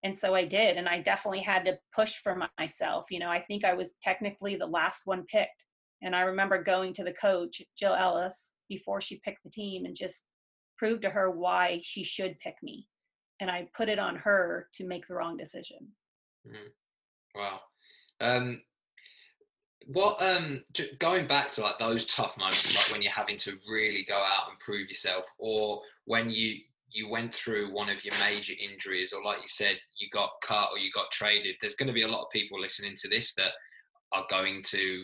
and 0.03 0.17
so 0.17 0.35
I 0.35 0.43
did. 0.43 0.75
And 0.75 0.89
I 0.89 0.99
definitely 0.99 1.41
had 1.41 1.63
to 1.65 1.77
push 1.95 2.15
for 2.15 2.37
myself. 2.59 3.05
You 3.09 3.19
know, 3.19 3.29
I 3.29 3.39
think 3.39 3.63
I 3.63 3.73
was 3.73 3.93
technically 4.01 4.55
the 4.55 4.65
last 4.65 5.03
one 5.05 5.23
picked. 5.31 5.65
And 6.01 6.13
I 6.13 6.21
remember 6.21 6.61
going 6.61 6.93
to 6.95 7.05
the 7.05 7.13
coach, 7.13 7.61
Jill 7.77 7.93
Ellis, 7.93 8.51
before 8.67 8.99
she 8.99 9.21
picked 9.23 9.43
the 9.45 9.49
team 9.49 9.85
and 9.85 9.95
just 9.95 10.25
prove 10.77 10.99
to 11.01 11.09
her 11.09 11.31
why 11.31 11.79
she 11.81 12.03
should 12.03 12.37
pick 12.39 12.55
me. 12.61 12.85
And 13.39 13.49
I 13.49 13.67
put 13.75 13.89
it 13.89 13.99
on 13.99 14.15
her 14.17 14.67
to 14.73 14.85
make 14.85 15.07
the 15.07 15.15
wrong 15.15 15.37
decision. 15.37 15.87
Mm. 16.47 16.71
Wow. 17.35 17.59
Um, 18.21 18.61
what 19.87 20.21
um 20.21 20.63
going 20.99 21.27
back 21.27 21.51
to 21.51 21.61
like 21.61 21.77
those 21.77 22.05
tough 22.05 22.37
moments 22.37 22.75
like 22.75 22.91
when 22.91 23.01
you're 23.01 23.11
having 23.11 23.37
to 23.37 23.57
really 23.69 24.05
go 24.07 24.15
out 24.15 24.49
and 24.49 24.59
prove 24.59 24.87
yourself 24.87 25.25
or 25.37 25.81
when 26.05 26.29
you 26.29 26.55
you 26.89 27.09
went 27.09 27.33
through 27.33 27.73
one 27.73 27.89
of 27.89 28.05
your 28.05 28.13
major 28.19 28.53
injuries 28.61 29.11
or 29.11 29.23
like 29.23 29.41
you 29.41 29.47
said 29.47 29.77
you 29.97 30.07
got 30.11 30.29
cut 30.41 30.69
or 30.71 30.77
you 30.77 30.89
got 30.93 31.11
traded 31.11 31.55
there's 31.59 31.75
going 31.75 31.87
to 31.87 31.93
be 31.93 32.03
a 32.03 32.07
lot 32.07 32.23
of 32.23 32.29
people 32.31 32.59
listening 32.59 32.93
to 32.95 33.09
this 33.09 33.33
that 33.33 33.51
are 34.13 34.25
going 34.29 34.61
to 34.63 35.03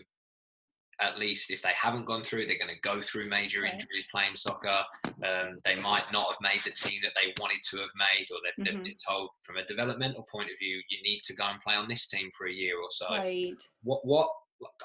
at 1.02 1.18
least 1.18 1.52
if 1.52 1.62
they 1.62 1.72
haven't 1.76 2.06
gone 2.06 2.24
through 2.24 2.46
they're 2.46 2.58
going 2.58 2.74
to 2.74 2.82
go 2.82 3.02
through 3.02 3.30
major 3.30 3.66
injuries 3.66 4.06
playing 4.12 4.36
soccer 4.36 4.84
um, 5.26 5.56
they 5.66 5.76
might 5.76 6.12
not 6.12 6.28
have 6.28 6.38
made 6.42 6.62
the 6.64 6.72
team 6.72 7.00
that 7.04 7.14
they 7.16 7.34
wanted 7.40 7.60
to 7.70 7.78
have 7.78 7.90
made 7.98 8.26
or 8.32 8.38
they've, 8.44 8.66
mm-hmm. 8.66 8.84
been 8.84 8.96
told 9.08 9.30
from 9.46 9.58
a 9.58 9.66
developmental 9.66 10.26
point 10.32 10.50
of 10.50 10.58
view 10.60 10.82
you 10.90 10.98
need 11.04 11.22
to 11.24 11.36
go 11.36 11.46
and 11.46 11.62
play 11.62 11.76
on 11.76 11.88
this 11.88 12.08
team 12.08 12.30
for 12.38 12.48
a 12.48 12.54
year 12.54 12.76
or 12.78 12.90
so 12.90 13.08
right. 13.10 13.54
what 13.84 14.06
what 14.06 14.28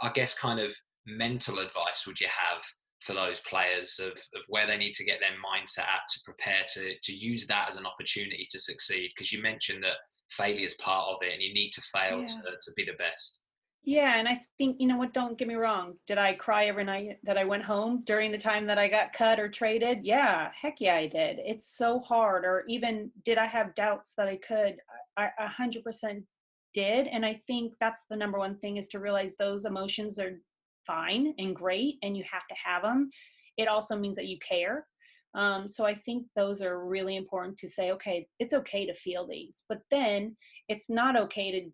i 0.02 0.10
guess 0.10 0.38
kind 0.38 0.60
of 0.60 0.74
mental 1.06 1.58
advice 1.58 2.06
would 2.06 2.20
you 2.20 2.28
have 2.28 2.62
for 3.00 3.12
those 3.12 3.40
players 3.40 4.00
of, 4.00 4.12
of 4.12 4.42
where 4.48 4.66
they 4.66 4.78
need 4.78 4.94
to 4.94 5.04
get 5.04 5.20
their 5.20 5.30
mindset 5.30 5.80
at 5.80 6.08
to 6.10 6.20
prepare 6.24 6.62
to 6.72 6.94
to 7.02 7.12
use 7.12 7.46
that 7.46 7.68
as 7.68 7.76
an 7.76 7.86
opportunity 7.86 8.46
to 8.50 8.58
succeed 8.58 9.10
because 9.14 9.32
you 9.32 9.42
mentioned 9.42 9.82
that 9.82 9.96
failure 10.30 10.64
is 10.64 10.74
part 10.74 11.06
of 11.08 11.16
it 11.20 11.32
and 11.32 11.42
you 11.42 11.52
need 11.52 11.70
to 11.70 11.82
fail 11.92 12.20
yeah. 12.20 12.26
to, 12.26 12.42
to 12.62 12.72
be 12.76 12.84
the 12.84 12.96
best 12.98 13.40
yeah 13.84 14.18
and 14.18 14.26
i 14.26 14.40
think 14.56 14.76
you 14.80 14.86
know 14.86 14.96
what 14.96 15.12
don't 15.12 15.36
get 15.36 15.46
me 15.46 15.54
wrong 15.54 15.94
did 16.06 16.16
i 16.16 16.32
cry 16.32 16.66
every 16.66 16.84
night 16.84 17.18
that 17.22 17.36
i 17.36 17.44
went 17.44 17.62
home 17.62 18.02
during 18.04 18.32
the 18.32 18.38
time 18.38 18.66
that 18.66 18.78
i 18.78 18.88
got 18.88 19.12
cut 19.12 19.38
or 19.38 19.48
traded? 19.48 20.04
Yeah 20.04 20.50
heck 20.60 20.80
yeah 20.80 20.96
i 20.96 21.06
did. 21.06 21.38
It's 21.44 21.76
so 21.76 22.00
hard 22.00 22.44
or 22.44 22.64
even 22.66 23.10
did 23.24 23.38
i 23.38 23.46
have 23.46 23.74
doubts 23.74 24.14
that 24.16 24.28
i 24.28 24.36
could? 24.36 24.76
I 25.16 25.28
a 25.38 25.46
hundred 25.46 25.84
percent 25.84 26.24
did 26.72 27.06
and 27.08 27.24
i 27.24 27.34
think 27.46 27.74
that's 27.78 28.02
the 28.08 28.16
number 28.16 28.38
one 28.38 28.56
thing 28.56 28.78
is 28.78 28.88
to 28.88 28.98
realize 28.98 29.32
those 29.38 29.64
emotions 29.64 30.18
are 30.18 30.40
fine 30.86 31.34
and 31.38 31.54
great 31.54 31.98
and 32.02 32.16
you 32.16 32.24
have 32.30 32.46
to 32.48 32.54
have 32.62 32.82
them 32.82 33.10
it 33.56 33.68
also 33.68 33.96
means 33.96 34.16
that 34.16 34.26
you 34.26 34.38
care. 34.46 34.86
Um, 35.34 35.68
so 35.68 35.84
i 35.84 35.94
think 35.94 36.26
those 36.36 36.62
are 36.62 36.86
really 36.86 37.16
important 37.16 37.58
to 37.58 37.68
say 37.68 37.90
okay 37.92 38.26
it's 38.38 38.54
okay 38.54 38.86
to 38.86 38.94
feel 38.94 39.26
these. 39.26 39.62
But 39.68 39.80
then 39.90 40.36
it's 40.68 40.88
not 40.88 41.16
okay 41.16 41.50
to 41.52 41.70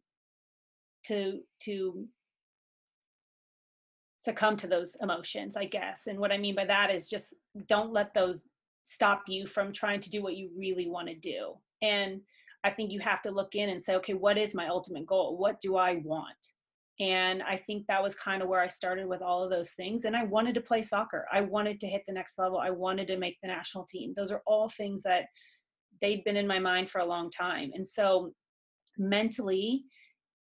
to 1.06 1.40
to 1.60 2.06
succumb 4.20 4.56
to 4.56 4.66
those 4.66 4.96
emotions 5.00 5.56
i 5.56 5.64
guess 5.64 6.06
and 6.06 6.18
what 6.18 6.32
i 6.32 6.38
mean 6.38 6.54
by 6.54 6.64
that 6.64 6.90
is 6.90 7.08
just 7.08 7.34
don't 7.66 7.92
let 7.92 8.12
those 8.12 8.44
stop 8.84 9.22
you 9.28 9.46
from 9.46 9.72
trying 9.72 10.00
to 10.00 10.10
do 10.10 10.22
what 10.22 10.36
you 10.36 10.50
really 10.56 10.88
want 10.88 11.08
to 11.08 11.14
do 11.14 11.54
and 11.82 12.20
i 12.64 12.70
think 12.70 12.90
you 12.90 13.00
have 13.00 13.22
to 13.22 13.30
look 13.30 13.54
in 13.54 13.70
and 13.70 13.82
say 13.82 13.94
okay 13.94 14.14
what 14.14 14.38
is 14.38 14.54
my 14.54 14.68
ultimate 14.68 15.06
goal? 15.06 15.36
What 15.36 15.60
do 15.60 15.76
i 15.76 15.96
want? 16.04 16.52
And 16.98 17.42
i 17.42 17.56
think 17.56 17.86
that 17.86 18.02
was 18.02 18.14
kind 18.14 18.42
of 18.42 18.48
where 18.48 18.60
i 18.60 18.68
started 18.68 19.06
with 19.06 19.22
all 19.22 19.42
of 19.42 19.50
those 19.50 19.70
things 19.70 20.04
and 20.04 20.14
i 20.14 20.24
wanted 20.24 20.54
to 20.54 20.60
play 20.60 20.82
soccer. 20.82 21.26
I 21.32 21.40
wanted 21.40 21.80
to 21.80 21.86
hit 21.86 22.02
the 22.06 22.12
next 22.12 22.38
level. 22.38 22.58
I 22.58 22.70
wanted 22.70 23.06
to 23.08 23.16
make 23.16 23.38
the 23.40 23.48
national 23.48 23.84
team. 23.84 24.12
Those 24.14 24.30
are 24.30 24.42
all 24.46 24.68
things 24.68 25.02
that 25.04 25.24
they'd 26.00 26.24
been 26.24 26.36
in 26.36 26.46
my 26.46 26.58
mind 26.58 26.90
for 26.90 27.00
a 27.00 27.06
long 27.06 27.30
time 27.30 27.70
and 27.74 27.86
so 27.86 28.32
mentally 28.98 29.84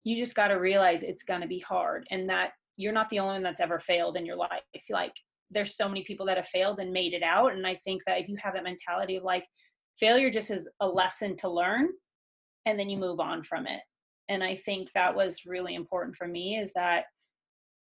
you 0.10 0.24
just 0.24 0.36
got 0.36 0.48
to 0.48 0.56
realize 0.56 1.04
it's 1.04 1.24
going 1.24 1.42
to 1.42 1.48
be 1.48 1.60
hard 1.60 2.06
and 2.12 2.30
that 2.30 2.52
you're 2.78 2.94
not 2.94 3.10
the 3.10 3.20
only 3.20 3.36
one 3.36 3.44
that's 3.44 3.60
ever 3.60 3.80
failed 3.80 4.18
in 4.18 4.26
your 4.26 4.38
life. 4.38 4.62
Like 4.90 5.14
there's 5.52 5.76
so 5.76 5.88
many 5.88 6.04
people 6.04 6.26
that 6.26 6.38
have 6.38 6.48
failed 6.48 6.80
and 6.80 6.92
made 6.92 7.14
it 7.14 7.24
out 7.24 7.54
and 7.54 7.66
i 7.66 7.76
think 7.76 8.02
that 8.06 8.20
if 8.20 8.30
you 8.30 8.36
have 8.42 8.54
that 8.54 8.64
mentality 8.64 9.16
of 9.16 9.24
like 9.24 9.46
failure 10.00 10.30
just 10.30 10.52
is 10.52 10.70
a 10.82 10.88
lesson 10.88 11.36
to 11.36 11.50
learn 11.50 11.88
and 12.66 12.78
then 12.78 12.90
you 12.90 12.98
move 12.98 13.20
on 13.20 13.44
from 13.44 13.66
it. 13.66 13.82
And 14.30 14.44
i 14.44 14.56
think 14.56 14.92
that 14.92 15.16
was 15.16 15.46
really 15.46 15.76
important 15.76 16.16
for 16.16 16.28
me 16.28 16.58
is 16.58 16.72
that 16.76 17.04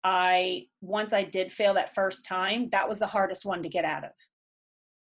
i 0.04 0.64
once 0.82 1.14
i 1.14 1.24
did 1.24 1.52
fail 1.52 1.74
that 1.74 1.94
first 1.94 2.26
time 2.26 2.70
that 2.72 2.88
was 2.88 3.00
the 3.00 3.08
hardest 3.08 3.46
one 3.46 3.62
to 3.64 3.70
get 3.70 3.86
out 3.86 4.04
of. 4.04 4.12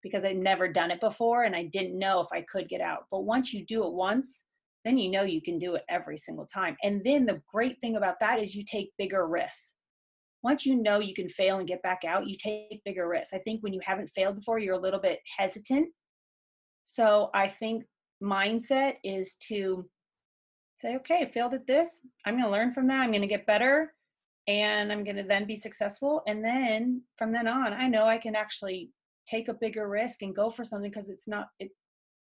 Because 0.03 0.25
i'd 0.25 0.37
never 0.37 0.69
done 0.69 0.91
it 0.91 1.01
before 1.01 1.45
and 1.45 1.55
i 1.55 1.65
didn't 1.65 1.99
know 1.99 2.21
if 2.21 2.29
i 2.33 2.45
could 2.51 2.69
get 2.69 2.81
out. 2.81 3.05
But 3.11 3.25
once 3.25 3.53
you 3.53 3.65
do 3.65 3.85
it 3.85 3.93
once 3.93 4.45
then 4.85 4.99
you 4.99 5.11
know 5.11 5.23
you 5.23 5.43
can 5.43 5.59
do 5.59 5.75
it 5.75 5.85
every 5.89 6.17
single 6.17 6.47
time 6.47 6.77
and 6.83 7.03
then 7.05 7.27
the 7.27 7.41
great 7.53 7.81
thing 7.81 7.97
about 7.97 8.19
that 8.21 8.43
is 8.43 8.55
you 8.55 8.65
take 8.65 8.91
bigger 8.99 9.27
risks 9.27 9.75
once 10.43 10.65
you 10.65 10.75
know 10.75 10.99
you 10.99 11.15
can 11.15 11.29
fail 11.29 11.59
and 11.59 11.69
get 11.69 11.83
back 11.83 12.03
out 12.07 12.27
you 12.27 12.37
take 12.37 12.83
bigger 12.85 13.09
risks 13.09 13.35
i 13.35 13.39
think 13.39 13.63
when 13.63 13.73
you 13.73 13.81
haven't 13.83 14.11
failed 14.15 14.37
before 14.37 14.59
you're 14.59 14.75
a 14.75 14.81
little 14.81 15.01
bit 15.01 15.21
hesitant 15.39 15.89
so 16.85 17.31
i 17.35 17.49
think 17.49 17.85
mindset 18.23 18.95
is 19.05 19.37
to 19.37 19.85
say, 20.81 20.97
okay, 20.97 21.31
failed 21.33 21.55
at 21.55 21.67
this. 21.67 22.01
I'm 22.25 22.35
going 22.35 22.45
to 22.45 22.51
learn 22.51 22.73
from 22.73 22.87
that. 22.89 23.01
I'm 23.01 23.11
going 23.11 23.21
to 23.21 23.27
get 23.27 23.47
better 23.47 23.93
and 24.49 24.91
I'm 24.91 25.05
going 25.05 25.17
to 25.17 25.23
then 25.23 25.47
be 25.47 25.57
successful. 25.57 26.23
And 26.27 26.45
then 26.45 27.03
from 27.17 27.33
then 27.33 27.47
on, 27.47 27.73
I 27.73 27.89
know 27.89 28.07
I 28.07 28.19
can 28.19 28.35
actually 28.35 28.91
take 29.29 29.49
a 29.49 29.55
bigger 29.55 29.89
risk 29.89 30.23
and 30.23 30.35
go 30.35 30.51
for 30.51 30.65
something 30.65 30.91
because 30.91 31.11
it's 31.11 31.29
not, 31.29 31.49
it's 31.59 31.77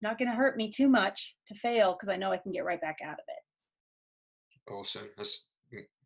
not 0.03 0.19
going 0.19 0.31
to 0.31 0.37
hurt 0.37 0.57
me 0.57 0.71
too 0.71 0.89
much 0.89 1.35
to 1.49 1.55
fail 1.55 1.97
because 1.99 2.13
I 2.13 2.17
know 2.17 2.33
I 2.33 2.37
can 2.37 2.53
get 2.53 2.65
right 2.65 2.81
back 2.81 2.99
out 3.05 3.15
of 3.15 3.25
it. 3.29 4.73
Awesome. 4.73 5.09
That's 5.17 5.49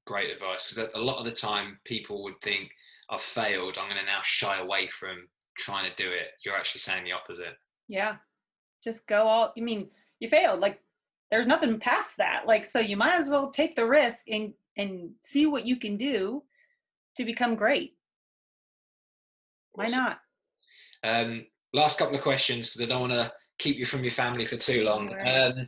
great 0.04 0.30
advice 0.30 0.72
because 0.72 0.90
a 0.94 1.00
lot 1.00 1.18
of 1.18 1.24
the 1.24 1.32
time 1.32 1.78
people 1.84 2.22
would 2.24 2.40
think, 2.42 2.70
I've 3.10 3.20
failed. 3.20 3.78
I'm 3.78 3.88
going 3.88 4.00
to 4.00 4.06
now 4.06 4.20
shy 4.22 4.58
away 4.58 4.86
from 4.88 5.28
trying 5.56 5.90
to 5.90 6.02
do 6.02 6.10
it. 6.10 6.28
You're 6.44 6.56
actually 6.56 6.80
saying 6.80 7.04
the 7.04 7.12
opposite. 7.12 7.56
Yeah. 7.88 8.16
Just 8.84 9.06
go 9.06 9.26
all, 9.26 9.52
you 9.56 9.64
mean, 9.64 9.88
you 10.20 10.28
failed. 10.28 10.60
Like 10.60 10.80
there's 11.30 11.46
nothing 11.46 11.78
past 11.78 12.16
that 12.16 12.46
like 12.46 12.64
so 12.64 12.78
you 12.78 12.96
might 12.96 13.18
as 13.18 13.28
well 13.28 13.50
take 13.50 13.76
the 13.76 13.84
risk 13.84 14.18
and 14.28 14.52
and 14.76 15.10
see 15.22 15.46
what 15.46 15.66
you 15.66 15.76
can 15.76 15.96
do 15.96 16.42
to 17.16 17.24
become 17.24 17.54
great 17.54 17.96
why 19.72 19.84
awesome. 19.84 19.98
not 19.98 20.18
um 21.04 21.46
last 21.72 21.98
couple 21.98 22.14
of 22.14 22.22
questions 22.22 22.68
because 22.68 22.82
i 22.82 22.86
don't 22.86 23.08
want 23.08 23.12
to 23.12 23.30
keep 23.58 23.76
you 23.76 23.86
from 23.86 24.04
your 24.04 24.12
family 24.12 24.44
for 24.44 24.56
too 24.56 24.84
long. 24.84 25.14
Um, 25.26 25.66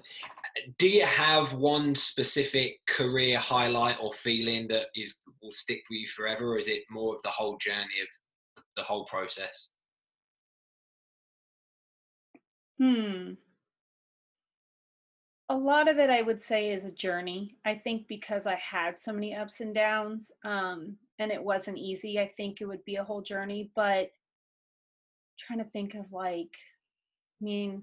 do 0.79 0.88
you 0.88 1.05
have 1.05 1.53
one 1.53 1.94
specific 1.94 2.85
career 2.87 3.38
highlight 3.38 3.96
or 4.00 4.12
feeling 4.12 4.68
that 4.68 4.87
is 4.94 5.18
will 5.42 5.53
stick 5.53 5.83
with 5.90 6.00
you 6.00 6.07
forever 6.07 6.53
or 6.53 6.59
is 6.59 6.68
it 6.68 6.83
more 6.90 7.14
of 7.14 7.22
the 7.22 7.29
whole 7.29 7.57
journey 7.57 8.00
of 8.03 8.62
the 8.76 8.83
whole 8.83 9.05
process? 9.05 9.70
Hmm. 12.79 13.33
A 15.48 15.55
lot 15.55 15.88
of 15.88 15.98
it 15.98 16.11
i 16.11 16.22
would 16.22 16.40
say 16.40 16.70
is 16.70 16.85
a 16.85 16.90
journey. 16.92 17.57
I 17.64 17.74
think 17.74 18.07
because 18.09 18.46
i 18.46 18.57
had 18.57 18.98
so 18.98 19.12
many 19.12 19.35
ups 19.35 19.61
and 19.61 19.74
downs 19.74 20.31
um, 20.44 20.96
and 21.18 21.31
it 21.31 21.42
wasn't 21.42 21.79
easy 21.79 22.18
i 22.18 22.26
think 22.26 22.61
it 22.61 22.66
would 22.66 22.85
be 22.85 22.96
a 22.96 23.05
whole 23.05 23.22
journey 23.22 23.70
but 23.74 24.11
trying 25.38 25.59
to 25.59 25.70
think 25.70 25.94
of 25.94 26.12
like 26.12 26.57
I 27.40 27.44
mean 27.44 27.83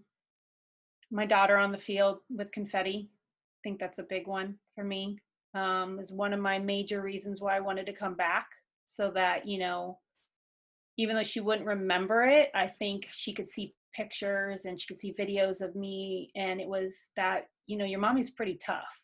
my 1.11 1.25
daughter 1.25 1.57
on 1.57 1.71
the 1.71 1.77
field 1.77 2.19
with 2.29 2.51
confetti. 2.51 3.09
I 3.09 3.59
think 3.63 3.79
that's 3.79 3.99
a 3.99 4.03
big 4.03 4.27
one 4.27 4.55
for 4.75 4.83
me 4.83 5.19
um, 5.57 5.99
is 5.99 6.11
one 6.11 6.33
of 6.33 6.39
my 6.39 6.59
major 6.59 7.01
reasons 7.01 7.41
why 7.41 7.55
i 7.55 7.59
wanted 7.59 7.85
to 7.85 7.93
come 7.93 8.15
back 8.15 8.47
so 8.85 9.11
that 9.11 9.47
you 9.47 9.59
know 9.59 9.97
even 10.97 11.15
though 11.15 11.23
she 11.23 11.39
wouldn't 11.39 11.67
remember 11.67 12.23
it 12.23 12.49
i 12.55 12.67
think 12.67 13.07
she 13.11 13.33
could 13.33 13.47
see 13.47 13.73
pictures 13.93 14.65
and 14.65 14.79
she 14.79 14.87
could 14.87 14.99
see 14.99 15.13
videos 15.13 15.61
of 15.61 15.75
me 15.75 16.29
and 16.35 16.61
it 16.61 16.67
was 16.67 17.07
that 17.15 17.47
you 17.65 17.77
know 17.77 17.85
your 17.85 17.99
mommy's 17.99 18.29
pretty 18.29 18.55
tough 18.63 19.01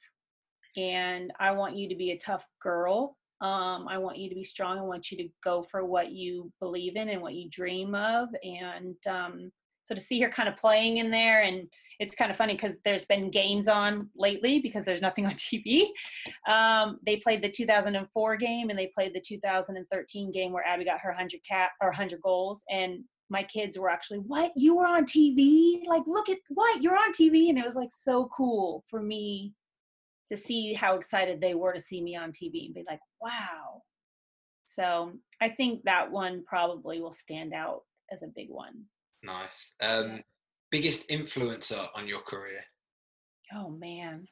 and 0.77 1.31
i 1.39 1.51
want 1.51 1.75
you 1.75 1.89
to 1.89 1.95
be 1.95 2.11
a 2.11 2.17
tough 2.17 2.45
girl. 2.61 3.17
Um, 3.41 3.87
i 3.89 3.97
want 3.97 4.17
you 4.17 4.29
to 4.29 4.35
be 4.35 4.43
strong. 4.43 4.79
I 4.79 4.83
want 4.83 5.11
you 5.11 5.17
to 5.17 5.27
go 5.43 5.63
for 5.63 5.83
what 5.83 6.11
you 6.11 6.51
believe 6.61 6.95
in 6.95 7.09
and 7.09 7.21
what 7.21 7.33
you 7.33 7.49
dream 7.49 7.93
of 7.93 8.29
and 8.41 8.95
um, 9.07 9.51
so 9.83 9.93
to 9.93 10.01
see 10.01 10.19
her 10.19 10.29
kind 10.29 10.49
of 10.49 10.55
playing 10.55 10.97
in 10.97 11.11
there 11.11 11.43
and 11.43 11.67
it's 11.99 12.15
kind 12.15 12.31
of 12.31 12.37
funny 12.37 12.53
because 12.53 12.75
there's 12.83 13.05
been 13.05 13.29
games 13.29 13.67
on 13.67 14.09
lately 14.15 14.59
because 14.59 14.85
there's 14.85 15.01
nothing 15.01 15.25
on 15.27 15.33
tv 15.33 15.87
um, 16.47 16.99
they 17.05 17.17
played 17.17 17.41
the 17.41 17.49
2004 17.49 18.35
game 18.37 18.69
and 18.69 18.77
they 18.77 18.91
played 18.93 19.13
the 19.13 19.21
2013 19.21 20.31
game 20.31 20.51
where 20.51 20.65
abby 20.65 20.85
got 20.85 20.99
her 20.99 21.09
100 21.09 21.39
cat 21.47 21.71
or 21.81 21.89
100 21.89 22.21
goals 22.21 22.63
and 22.69 23.03
my 23.29 23.43
kids 23.43 23.77
were 23.77 23.89
actually, 23.89 24.19
what? 24.19 24.51
You 24.55 24.75
were 24.75 24.87
on 24.87 25.05
TV? 25.05 25.85
Like, 25.87 26.03
look 26.05 26.29
at 26.29 26.37
what? 26.49 26.81
You're 26.81 26.97
on 26.97 27.11
TV. 27.13 27.49
And 27.49 27.57
it 27.57 27.65
was 27.65 27.75
like 27.75 27.91
so 27.91 28.29
cool 28.35 28.83
for 28.87 29.01
me 29.01 29.53
to 30.27 30.37
see 30.37 30.73
how 30.73 30.95
excited 30.95 31.41
they 31.41 31.55
were 31.55 31.73
to 31.73 31.79
see 31.79 32.01
me 32.01 32.15
on 32.15 32.31
TV 32.31 32.65
and 32.65 32.75
be 32.75 32.85
like, 32.87 32.99
wow. 33.19 33.81
So 34.65 35.13
I 35.41 35.49
think 35.49 35.83
that 35.83 36.09
one 36.09 36.43
probably 36.45 37.01
will 37.01 37.11
stand 37.11 37.53
out 37.53 37.81
as 38.11 38.21
a 38.21 38.27
big 38.27 38.49
one. 38.49 38.83
Nice. 39.23 39.73
Um, 39.81 40.21
biggest 40.69 41.09
influencer 41.09 41.87
on 41.95 42.07
your 42.07 42.21
career? 42.21 42.63
Oh 43.53 43.69
man. 43.69 44.27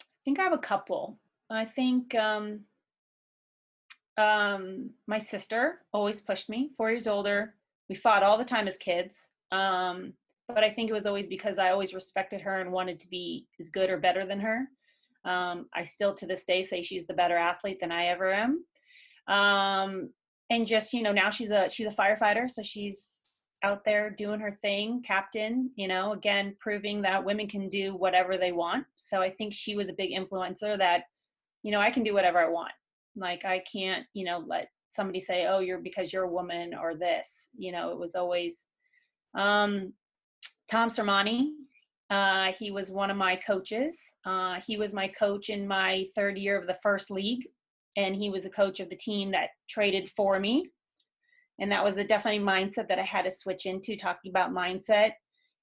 I 0.00 0.20
think 0.24 0.38
I 0.38 0.44
have 0.44 0.52
a 0.52 0.58
couple. 0.58 1.18
I 1.50 1.64
think 1.64 2.14
um 2.14 2.60
um 4.16 4.90
my 5.06 5.18
sister 5.18 5.80
always 5.92 6.20
pushed 6.20 6.48
me, 6.48 6.70
4 6.76 6.90
years 6.90 7.06
older. 7.06 7.54
We 7.88 7.94
fought 7.94 8.22
all 8.22 8.38
the 8.38 8.44
time 8.44 8.68
as 8.68 8.78
kids. 8.78 9.28
Um 9.50 10.12
but 10.48 10.64
I 10.64 10.70
think 10.70 10.90
it 10.90 10.94
was 10.94 11.06
always 11.06 11.26
because 11.26 11.58
I 11.58 11.70
always 11.70 11.94
respected 11.94 12.40
her 12.42 12.60
and 12.60 12.72
wanted 12.72 13.00
to 13.00 13.08
be 13.08 13.46
as 13.60 13.68
good 13.68 13.90
or 13.90 13.98
better 13.98 14.26
than 14.26 14.40
her. 14.40 14.68
Um, 15.24 15.66
I 15.74 15.84
still 15.84 16.14
to 16.14 16.26
this 16.26 16.44
day 16.44 16.62
say 16.62 16.82
she's 16.82 17.06
the 17.06 17.14
better 17.14 17.36
athlete 17.36 17.78
than 17.80 17.92
I 17.92 18.06
ever 18.06 18.32
am. 18.32 18.64
Um, 19.28 20.10
and 20.52 20.66
just 20.66 20.92
you 20.92 21.02
know 21.02 21.12
now 21.12 21.30
she's 21.30 21.50
a 21.50 21.68
she's 21.68 21.86
a 21.86 21.90
firefighter, 21.90 22.50
so 22.50 22.62
she's 22.62 23.08
out 23.62 23.84
there 23.84 24.10
doing 24.10 24.38
her 24.40 24.50
thing, 24.50 25.02
captain. 25.02 25.70
You 25.76 25.88
know, 25.88 26.12
again 26.12 26.54
proving 26.60 27.00
that 27.02 27.24
women 27.24 27.48
can 27.48 27.68
do 27.68 27.96
whatever 27.96 28.36
they 28.36 28.52
want. 28.52 28.84
So 28.96 29.22
I 29.22 29.30
think 29.30 29.54
she 29.54 29.76
was 29.76 29.88
a 29.88 29.94
big 29.94 30.10
influencer 30.12 30.76
that 30.76 31.04
you 31.62 31.72
know 31.72 31.80
I 31.80 31.90
can 31.90 32.04
do 32.04 32.12
whatever 32.12 32.38
I 32.38 32.50
want. 32.50 32.72
Like 33.16 33.44
I 33.44 33.60
can't 33.60 34.06
you 34.12 34.24
know 34.26 34.44
let 34.46 34.68
somebody 34.90 35.20
say 35.20 35.46
oh 35.46 35.60
you're 35.60 35.78
because 35.78 36.12
you're 36.12 36.24
a 36.24 36.32
woman 36.32 36.74
or 36.74 36.94
this. 36.94 37.48
You 37.56 37.72
know 37.72 37.90
it 37.90 37.98
was 37.98 38.14
always 38.14 38.66
um, 39.34 39.94
Tom 40.70 40.90
Sermanni. 40.90 41.52
Uh, 42.10 42.52
he 42.58 42.70
was 42.70 42.90
one 42.90 43.10
of 43.10 43.16
my 43.16 43.36
coaches. 43.36 43.98
Uh, 44.26 44.60
he 44.66 44.76
was 44.76 44.92
my 44.92 45.08
coach 45.08 45.48
in 45.48 45.66
my 45.66 46.04
third 46.14 46.36
year 46.36 46.60
of 46.60 46.66
the 46.66 46.76
first 46.82 47.10
league, 47.10 47.48
and 47.96 48.14
he 48.16 48.30
was 48.30 48.44
the 48.44 48.50
coach 48.50 48.80
of 48.80 48.88
the 48.88 48.96
team 48.96 49.30
that 49.32 49.50
traded 49.68 50.10
for 50.10 50.38
me. 50.38 50.70
And 51.60 51.70
that 51.70 51.84
was 51.84 51.94
the 51.94 52.04
definitely 52.04 52.44
mindset 52.44 52.88
that 52.88 52.98
I 52.98 53.04
had 53.04 53.22
to 53.22 53.30
switch 53.30 53.66
into. 53.66 53.96
Talking 53.96 54.30
about 54.30 54.52
mindset, 54.52 55.12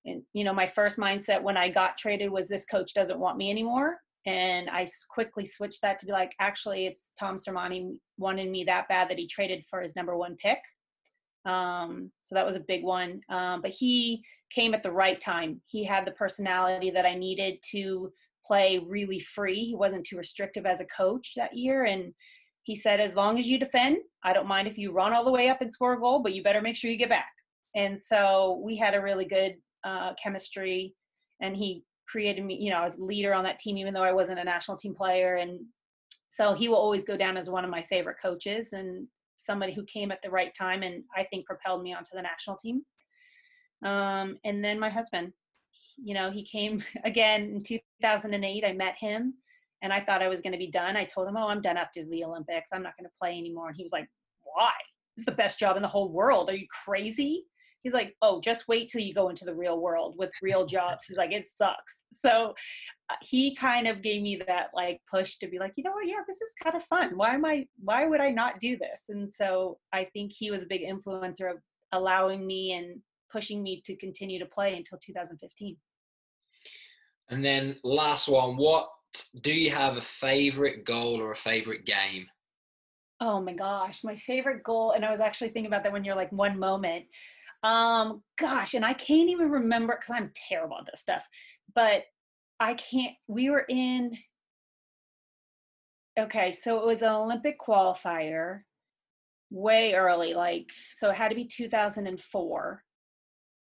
and 0.06 0.22
you 0.34 0.44
know, 0.44 0.54
my 0.54 0.68
first 0.68 0.98
mindset 0.98 1.42
when 1.42 1.58
I 1.58 1.70
got 1.70 1.98
traded 1.98 2.30
was 2.30 2.48
this 2.48 2.66
coach 2.66 2.94
doesn't 2.94 3.20
want 3.20 3.38
me 3.38 3.50
anymore, 3.50 3.98
and 4.26 4.70
I 4.70 4.88
quickly 5.10 5.46
switched 5.46 5.82
that 5.82 6.00
to 6.00 6.06
be 6.06 6.12
like, 6.12 6.34
actually, 6.40 6.86
it's 6.86 7.12
Tom 7.20 7.38
Sermanni 7.38 8.00
wanted 8.18 8.50
me 8.50 8.64
that 8.66 8.88
bad 8.88 9.10
that 9.10 9.18
he 9.18 9.28
traded 9.28 9.66
for 9.70 9.82
his 9.82 9.96
number 9.96 10.16
one 10.16 10.36
pick. 10.36 10.60
Um, 11.46 12.12
so 12.22 12.36
that 12.36 12.46
was 12.46 12.56
a 12.56 12.62
big 12.62 12.84
one. 12.84 13.22
Um, 13.30 13.62
but 13.62 13.72
he 13.72 14.24
came 14.54 14.74
at 14.74 14.84
the 14.84 14.92
right 14.92 15.20
time. 15.20 15.62
He 15.66 15.84
had 15.84 16.06
the 16.06 16.12
personality 16.12 16.92
that 16.92 17.06
I 17.06 17.16
needed 17.16 17.60
to 17.72 18.12
play 18.46 18.80
really 18.86 19.20
free. 19.20 19.66
He 19.66 19.76
wasn't 19.76 20.06
too 20.06 20.18
restrictive 20.18 20.66
as 20.66 20.82
a 20.82 20.86
coach 20.86 21.34
that 21.36 21.56
year. 21.56 21.86
And 21.86 22.14
he 22.64 22.76
said, 22.76 23.00
as 23.00 23.16
long 23.16 23.40
as 23.40 23.48
you 23.48 23.58
defend, 23.58 23.98
I 24.24 24.34
don't 24.34 24.48
mind 24.48 24.68
if 24.68 24.78
you 24.78 24.92
run 24.92 25.14
all 25.14 25.26
the 25.26 25.32
way 25.32 25.50
up 25.50 25.62
and 25.62 25.72
score 25.72 25.94
a 25.94 26.00
goal, 26.00 26.20
but 26.20 26.34
you 26.34 26.44
better 26.44 26.62
make 26.62 26.76
sure 26.76 26.92
you 26.92 26.98
get 26.98 27.10
back. 27.10 27.32
And 27.76 28.00
so 28.00 28.62
we 28.64 28.78
had 28.78 28.96
a 28.96 29.02
really 29.02 29.26
good 29.26 29.56
uh, 29.84 30.14
chemistry. 30.22 30.96
And 31.42 31.56
he 31.56 31.84
created 32.08 32.44
me, 32.44 32.56
you 32.56 32.70
know, 32.70 32.84
as 32.84 32.98
leader 32.98 33.34
on 33.34 33.44
that 33.44 33.60
team, 33.60 33.78
even 33.78 33.94
though 33.94 34.04
I 34.04 34.12
wasn't 34.12 34.40
a 34.40 34.44
national 34.44 34.78
team 34.78 34.94
player. 34.94 35.38
And 35.38 35.62
so 36.28 36.54
he 36.54 36.68
will 36.68 36.78
always 36.78 37.04
go 37.04 37.18
down 37.18 37.38
as 37.38 37.50
one 37.50 37.64
of 37.64 37.72
my 37.72 37.84
favorite 37.84 38.18
coaches 38.22 38.74
and 38.74 39.08
somebody 39.36 39.74
who 39.74 39.84
came 39.86 40.12
at 40.12 40.22
the 40.22 40.30
right 40.30 40.54
time 40.54 40.84
and 40.84 41.04
I 41.16 41.24
think 41.24 41.46
propelled 41.46 41.82
me 41.82 41.94
onto 41.94 42.12
the 42.14 42.22
national 42.22 42.58
team. 42.58 42.82
Um, 43.86 44.38
and 44.44 44.64
then 44.64 44.80
my 44.80 44.90
husband, 44.90 45.32
you 46.04 46.14
know, 46.14 46.32
he 46.32 46.44
came 46.44 46.84
again 47.04 47.42
in 47.42 47.64
2008. 47.64 48.64
I 48.66 48.74
met 48.74 48.96
him 48.98 49.34
and 49.82 49.94
I 49.94 50.02
thought 50.02 50.22
I 50.22 50.28
was 50.28 50.42
going 50.42 50.54
to 50.54 50.60
be 50.60 50.72
done. 50.72 50.96
I 50.96 51.06
told 51.06 51.28
him, 51.28 51.38
Oh, 51.38 51.48
I'm 51.48 51.62
done 51.62 51.78
after 51.78 52.04
the 52.04 52.24
Olympics. 52.24 52.70
I'm 52.74 52.84
not 52.84 52.98
going 52.98 53.10
to 53.10 53.18
play 53.20 53.38
anymore. 53.38 53.68
And 53.70 53.78
he 53.78 53.84
was 53.84 53.92
like, 53.92 54.08
Why? 54.44 54.72
This 55.16 55.24
is 55.24 55.26
the 55.26 55.32
best 55.32 55.60
job 55.60 55.76
in 55.76 55.82
the 55.82 55.88
whole 55.88 56.12
world. 56.12 56.50
Are 56.50 56.56
you 56.56 56.68
crazy? 56.86 57.46
He's 57.82 57.94
like, 57.94 58.16
Oh, 58.22 58.42
just 58.42 58.68
wait 58.68 58.90
till 58.90 59.02
you 59.02 59.14
go 59.14 59.30
into 59.30 59.46
the 59.46 59.56
real 59.56 59.80
world 59.80 60.16
with 60.18 60.32
real 60.42 60.66
jobs. 60.66 61.06
He's 61.08 61.18
like, 61.18 61.32
It 61.32 61.48
sucks. 61.48 62.04
So 62.12 62.54
uh, 63.10 63.16
he 63.22 63.56
kind 63.56 63.88
of 63.88 64.02
gave 64.02 64.22
me 64.22 64.42
that 64.48 64.68
like 64.74 65.02
push 65.10 65.38
to 65.38 65.48
be 65.48 65.60
like, 65.60 65.74
you 65.78 65.84
know 65.84 65.92
what? 65.92 66.08
Yeah, 66.08 66.22
this 66.28 66.42
is 66.42 66.54
kind 66.62 66.76
of 66.76 66.84
fun. 66.84 67.16
Why 67.16 67.34
am 67.34 67.46
I, 67.46 67.68
why 67.82 68.06
would 68.06 68.22
I 68.22 68.32
not 68.32 68.60
do 68.60 68.78
this? 68.78 69.06
And 69.10 69.34
so 69.34 69.78
I 69.94 70.06
think 70.14 70.32
he 70.34 70.52
was 70.52 70.64
a 70.64 70.68
big 70.68 70.82
influencer 70.84 71.50
of 71.50 71.58
allowing 71.92 72.46
me 72.46 72.74
and 72.74 73.02
pushing 73.32 73.64
me 73.64 73.82
to 73.86 73.96
continue 73.96 74.40
to 74.40 74.46
play 74.46 74.76
until 74.76 74.98
2015. 74.98 75.78
And 77.30 77.44
then 77.44 77.78
last 77.84 78.28
one, 78.28 78.58
what 78.58 78.90
do 79.42 79.54
you 79.54 79.72
have 79.72 79.98
a 79.98 80.02
favorite 80.02 80.86
goal 80.86 81.22
or 81.22 81.32
a 81.32 81.36
favorite 81.36 81.86
game? 81.86 82.28
Oh 83.22 83.42
my 83.42 83.54
gosh, 83.54 84.04
my 84.04 84.16
favorite 84.16 84.64
goal, 84.64 84.92
and 84.92 85.04
I 85.04 85.12
was 85.12 85.20
actually 85.20 85.50
thinking 85.50 85.68
about 85.68 85.84
that 85.84 85.92
when 85.92 86.04
you're 86.04 86.16
like 86.16 86.32
one 86.32 86.58
moment. 86.58 87.06
Um, 87.64 88.24
gosh, 88.38 88.74
and 88.74 88.86
I 88.86 88.94
can't 88.94 89.30
even 89.30 89.52
remember 89.52 89.98
because 90.00 90.16
I'm 90.16 90.32
terrible 90.50 90.78
at 90.80 90.86
this 90.86 91.02
stuff, 91.02 91.24
but 91.76 92.04
I 92.60 92.76
can't. 92.76 93.16
We 93.28 93.50
were 93.50 93.66
in. 93.68 94.18
Okay, 96.18 96.52
so 96.52 96.80
it 96.80 96.86
was 96.86 97.02
an 97.02 97.10
Olympic 97.10 97.60
qualifier 97.60 98.62
way 99.52 99.94
early, 99.94 100.34
like 100.34 100.68
so 100.92 101.10
it 101.10 101.16
had 101.16 101.30
to 101.30 101.36
be 101.36 101.46
2004 101.46 102.84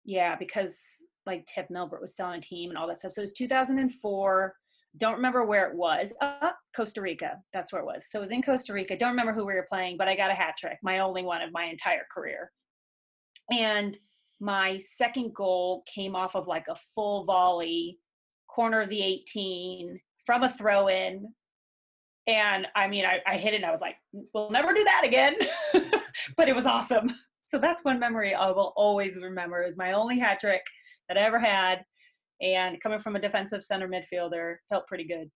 yeah, 0.03 0.35
because 0.35 0.79
like 1.25 1.45
Tiff 1.45 1.69
Milbrett 1.69 2.01
was 2.01 2.13
still 2.13 2.27
on 2.27 2.36
a 2.38 2.41
team 2.41 2.69
and 2.69 2.77
all 2.77 2.88
that 2.88 2.99
stuff. 2.99 3.13
So 3.13 3.21
it 3.21 3.23
was 3.23 3.34
2004. 3.34 4.55
Don't 4.97 5.15
remember 5.15 5.45
where 5.45 5.69
it 5.69 5.75
was. 5.75 6.13
Uh, 6.21 6.51
Costa 6.75 7.01
Rica. 7.01 7.38
That's 7.53 7.71
where 7.71 7.81
it 7.81 7.86
was. 7.86 8.07
So 8.10 8.19
it 8.19 8.23
was 8.23 8.31
in 8.31 8.41
Costa 8.41 8.73
Rica. 8.73 8.97
Don't 8.97 9.12
remember 9.12 9.34
who 9.34 9.45
we 9.45 9.53
were 9.53 9.67
playing, 9.69 9.97
but 9.97 10.07
I 10.07 10.15
got 10.15 10.31
a 10.31 10.36
hat 10.36 10.55
trick, 10.60 10.77
my 10.84 10.99
only 10.99 11.23
one 11.23 11.41
of 11.41 11.53
my 11.53 11.65
entire 11.65 12.05
career. 12.12 12.51
And 13.51 13.97
my 14.39 14.77
second 14.79 15.34
goal 15.34 15.84
came 15.93 16.15
off 16.15 16.36
of 16.36 16.47
like 16.47 16.67
a 16.67 16.75
full 16.93 17.25
volley, 17.25 17.99
corner 18.47 18.81
of 18.81 18.89
the 18.89 19.01
18 19.01 19.99
from 20.25 20.43
a 20.43 20.51
throw 20.51 20.88
in. 20.88 21.34
And 22.27 22.67
I 22.75 22.88
mean, 22.88 23.05
I, 23.05 23.19
I 23.25 23.38
hit 23.38 23.53
it 23.53 23.57
and 23.57 23.65
I 23.65 23.71
was 23.71 23.81
like, 23.81 23.95
we'll 24.34 24.51
never 24.51 24.73
do 24.73 24.84
that 24.84 25.03
again. 25.05 25.36
but 26.38 26.49
it 26.49 26.55
was 26.55 26.65
awesome 26.65 27.13
so 27.51 27.60
that's 27.60 27.84
one 27.84 27.99
memory 27.99 28.34
I 28.34 28.49
will 28.49 28.71
always 28.77 29.17
remember 29.17 29.62
is 29.62 29.75
my 29.75 29.91
only 29.91 30.17
hat 30.17 30.39
trick 30.39 30.62
ever 31.17 31.39
had. 31.39 31.84
And 32.41 32.82
coming 32.82 33.00
from 33.00 33.15
a 33.15 33.21
defensive 33.21 33.63
center 33.63 33.88
midfielder 33.88 34.56
felt 34.69 34.88
pretty 34.88 35.06
good. 35.06 35.30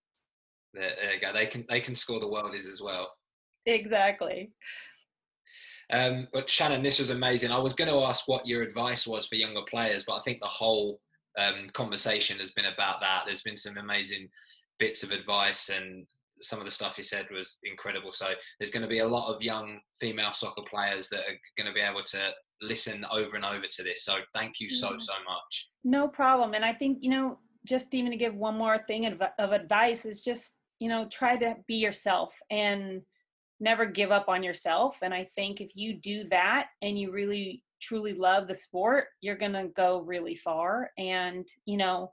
There, 0.74 0.90
there 1.00 1.14
you 1.14 1.20
go. 1.20 1.32
They 1.32 1.46
can 1.46 1.64
they 1.68 1.80
can 1.80 1.94
score 1.94 2.20
the 2.20 2.26
worldies 2.26 2.68
as 2.68 2.82
well. 2.82 3.12
Exactly. 3.64 4.52
Um, 5.92 6.26
but 6.32 6.50
Shannon, 6.50 6.82
this 6.82 6.98
was 6.98 7.10
amazing. 7.10 7.52
I 7.52 7.58
was 7.58 7.74
going 7.74 7.90
to 7.90 8.00
ask 8.00 8.26
what 8.26 8.46
your 8.46 8.62
advice 8.62 9.06
was 9.06 9.26
for 9.26 9.36
younger 9.36 9.62
players, 9.68 10.04
but 10.04 10.16
I 10.16 10.20
think 10.20 10.40
the 10.40 10.48
whole 10.48 11.00
um, 11.38 11.68
conversation 11.74 12.38
has 12.38 12.50
been 12.50 12.64
about 12.64 13.00
that. 13.00 13.22
There's 13.24 13.42
been 13.42 13.56
some 13.56 13.76
amazing 13.76 14.28
bits 14.78 15.02
of 15.02 15.12
advice 15.12 15.68
and 15.68 16.06
some 16.40 16.58
of 16.58 16.64
the 16.64 16.70
stuff 16.70 16.96
he 16.96 17.02
said 17.02 17.26
was 17.32 17.58
incredible. 17.64 18.12
So 18.12 18.26
there's 18.58 18.70
going 18.70 18.82
to 18.82 18.88
be 18.88 18.98
a 18.98 19.08
lot 19.08 19.32
of 19.32 19.42
young 19.42 19.78
female 20.00 20.32
soccer 20.32 20.62
players 20.68 21.08
that 21.10 21.20
are 21.20 21.38
going 21.56 21.66
to 21.66 21.72
be 21.72 21.80
able 21.80 22.02
to 22.02 22.30
listen 22.62 23.04
over 23.10 23.36
and 23.36 23.44
over 23.44 23.64
to 23.68 23.82
this. 23.82 24.04
So 24.04 24.16
thank 24.34 24.60
you 24.60 24.70
so 24.70 24.96
so 24.98 25.12
much. 25.24 25.70
No 25.84 26.08
problem. 26.08 26.54
And 26.54 26.64
I 26.64 26.72
think 26.72 26.98
you 27.00 27.10
know, 27.10 27.38
just 27.64 27.94
even 27.94 28.10
to 28.10 28.16
give 28.16 28.34
one 28.34 28.56
more 28.56 28.78
thing 28.86 29.06
of, 29.06 29.22
of 29.38 29.52
advice 29.52 30.04
is 30.04 30.22
just 30.22 30.54
you 30.78 30.88
know 30.88 31.06
try 31.10 31.36
to 31.36 31.56
be 31.66 31.76
yourself 31.76 32.34
and 32.50 33.02
never 33.60 33.86
give 33.86 34.10
up 34.10 34.28
on 34.28 34.42
yourself. 34.42 34.98
And 35.02 35.14
I 35.14 35.26
think 35.34 35.60
if 35.60 35.70
you 35.74 35.94
do 35.94 36.24
that 36.24 36.68
and 36.82 36.98
you 36.98 37.10
really 37.10 37.62
truly 37.80 38.12
love 38.12 38.48
the 38.48 38.54
sport, 38.54 39.06
you're 39.22 39.36
going 39.36 39.52
to 39.52 39.68
go 39.68 40.00
really 40.00 40.36
far. 40.36 40.90
And 40.98 41.46
you 41.64 41.76
know 41.76 42.12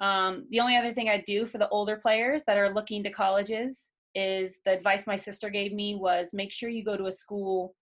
um, 0.00 0.46
the 0.50 0.60
only 0.60 0.76
other 0.76 0.92
thing 0.92 1.08
I 1.08 1.22
do 1.26 1.46
for 1.46 1.58
the 1.58 1.68
older 1.68 1.96
players 1.96 2.44
that 2.46 2.58
are 2.58 2.72
looking 2.72 3.02
to 3.02 3.10
colleges 3.10 3.90
is 4.14 4.56
the 4.64 4.72
advice 4.72 5.06
my 5.06 5.16
sister 5.16 5.50
gave 5.50 5.72
me 5.72 5.94
was 5.94 6.30
make 6.32 6.52
sure 6.52 6.68
you 6.68 6.84
go 6.84 6.96
to 6.96 7.06
a 7.06 7.12
school 7.12 7.74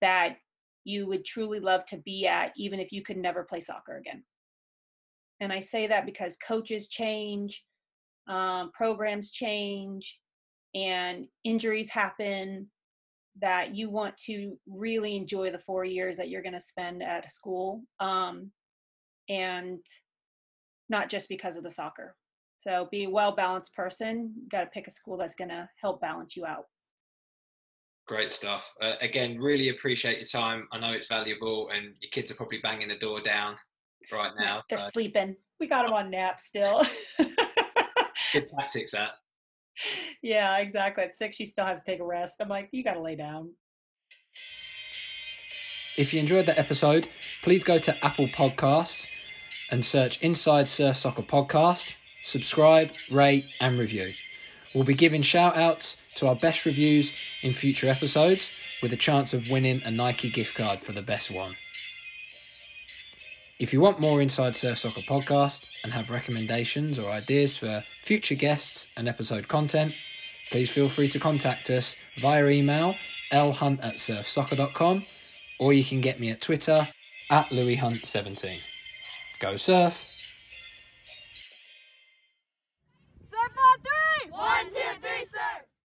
that 0.00 0.36
you 0.84 1.06
would 1.06 1.24
truly 1.24 1.60
love 1.60 1.84
to 1.86 1.96
be 1.98 2.26
at, 2.26 2.52
even 2.56 2.80
if 2.80 2.92
you 2.92 3.02
could 3.02 3.16
never 3.16 3.44
play 3.44 3.60
soccer 3.60 3.96
again. 3.96 4.22
And 5.40 5.52
I 5.52 5.60
say 5.60 5.86
that 5.86 6.06
because 6.06 6.36
coaches 6.36 6.88
change, 6.88 7.64
um, 8.28 8.70
programs 8.72 9.30
change, 9.30 10.18
and 10.74 11.26
injuries 11.44 11.90
happen. 11.90 12.68
That 13.40 13.74
you 13.74 13.88
want 13.88 14.14
to 14.26 14.58
really 14.68 15.16
enjoy 15.16 15.50
the 15.50 15.58
four 15.58 15.86
years 15.86 16.18
that 16.18 16.28
you're 16.28 16.42
going 16.42 16.52
to 16.52 16.60
spend 16.60 17.02
at 17.02 17.24
a 17.24 17.30
school. 17.30 17.82
Um, 17.98 18.50
and 19.30 19.78
not 20.92 21.08
just 21.08 21.28
because 21.28 21.56
of 21.56 21.64
the 21.64 21.70
soccer. 21.70 22.14
So 22.58 22.86
be 22.92 23.04
a 23.04 23.10
well 23.10 23.34
balanced 23.34 23.74
person. 23.74 24.32
You 24.36 24.48
got 24.48 24.60
to 24.60 24.66
pick 24.66 24.86
a 24.86 24.90
school 24.92 25.16
that's 25.16 25.34
going 25.34 25.48
to 25.48 25.68
help 25.80 26.00
balance 26.00 26.36
you 26.36 26.46
out. 26.46 26.66
Great 28.06 28.30
stuff. 28.30 28.72
Uh, 28.80 28.92
again, 29.00 29.38
really 29.38 29.70
appreciate 29.70 30.18
your 30.18 30.26
time. 30.26 30.68
I 30.70 30.78
know 30.78 30.92
it's 30.92 31.08
valuable, 31.08 31.70
and 31.70 31.96
your 32.00 32.10
kids 32.10 32.30
are 32.30 32.34
probably 32.34 32.58
banging 32.62 32.88
the 32.88 32.96
door 32.96 33.20
down 33.20 33.56
right 34.12 34.32
now. 34.38 34.62
They're 34.68 34.78
so. 34.78 34.90
sleeping. 34.92 35.34
We 35.58 35.66
got 35.66 35.84
them 35.84 35.94
on 35.94 36.10
nap 36.10 36.38
still. 36.38 36.84
Good 37.18 38.48
tactics, 38.56 38.92
that. 38.92 39.12
Yeah, 40.22 40.58
exactly. 40.58 41.04
At 41.04 41.14
six, 41.14 41.36
she 41.36 41.46
still 41.46 41.64
has 41.64 41.80
to 41.82 41.90
take 41.90 42.00
a 42.00 42.04
rest. 42.04 42.36
I'm 42.40 42.48
like, 42.48 42.68
you 42.72 42.84
got 42.84 42.94
to 42.94 43.00
lay 43.00 43.16
down. 43.16 43.52
If 45.96 46.12
you 46.12 46.20
enjoyed 46.20 46.46
that 46.46 46.58
episode, 46.58 47.08
please 47.42 47.64
go 47.64 47.78
to 47.78 48.04
Apple 48.04 48.26
Podcasts 48.26 49.06
and 49.72 49.84
search 49.84 50.22
Inside 50.22 50.68
Surf 50.68 50.98
Soccer 50.98 51.22
Podcast, 51.22 51.94
subscribe, 52.22 52.92
rate, 53.10 53.46
and 53.60 53.78
review. 53.78 54.12
We'll 54.74 54.84
be 54.84 54.94
giving 54.94 55.22
shout 55.22 55.56
outs 55.56 55.96
to 56.16 56.28
our 56.28 56.36
best 56.36 56.64
reviews 56.66 57.12
in 57.42 57.52
future 57.52 57.88
episodes 57.88 58.52
with 58.82 58.92
a 58.92 58.96
chance 58.96 59.34
of 59.34 59.50
winning 59.50 59.82
a 59.84 59.90
Nike 59.90 60.28
gift 60.30 60.54
card 60.54 60.80
for 60.80 60.92
the 60.92 61.02
best 61.02 61.30
one. 61.30 61.56
If 63.58 63.72
you 63.72 63.80
want 63.80 64.00
more 64.00 64.20
Inside 64.20 64.56
Surf 64.56 64.78
Soccer 64.78 65.00
podcast 65.00 65.66
and 65.84 65.92
have 65.92 66.10
recommendations 66.10 66.98
or 66.98 67.10
ideas 67.10 67.56
for 67.56 67.82
future 68.02 68.34
guests 68.34 68.88
and 68.96 69.08
episode 69.08 69.48
content, 69.48 69.94
please 70.50 70.70
feel 70.70 70.88
free 70.88 71.08
to 71.08 71.18
contact 71.18 71.70
us 71.70 71.96
via 72.18 72.46
email 72.46 72.94
lhunt 73.30 73.82
at 73.82 73.94
surfsoccer.com 73.94 75.04
or 75.58 75.72
you 75.72 75.82
can 75.82 76.02
get 76.02 76.20
me 76.20 76.30
at 76.30 76.42
Twitter 76.42 76.86
at 77.30 77.46
louishunt17. 77.46 78.71
Go 79.42 79.56
surf! 79.56 80.11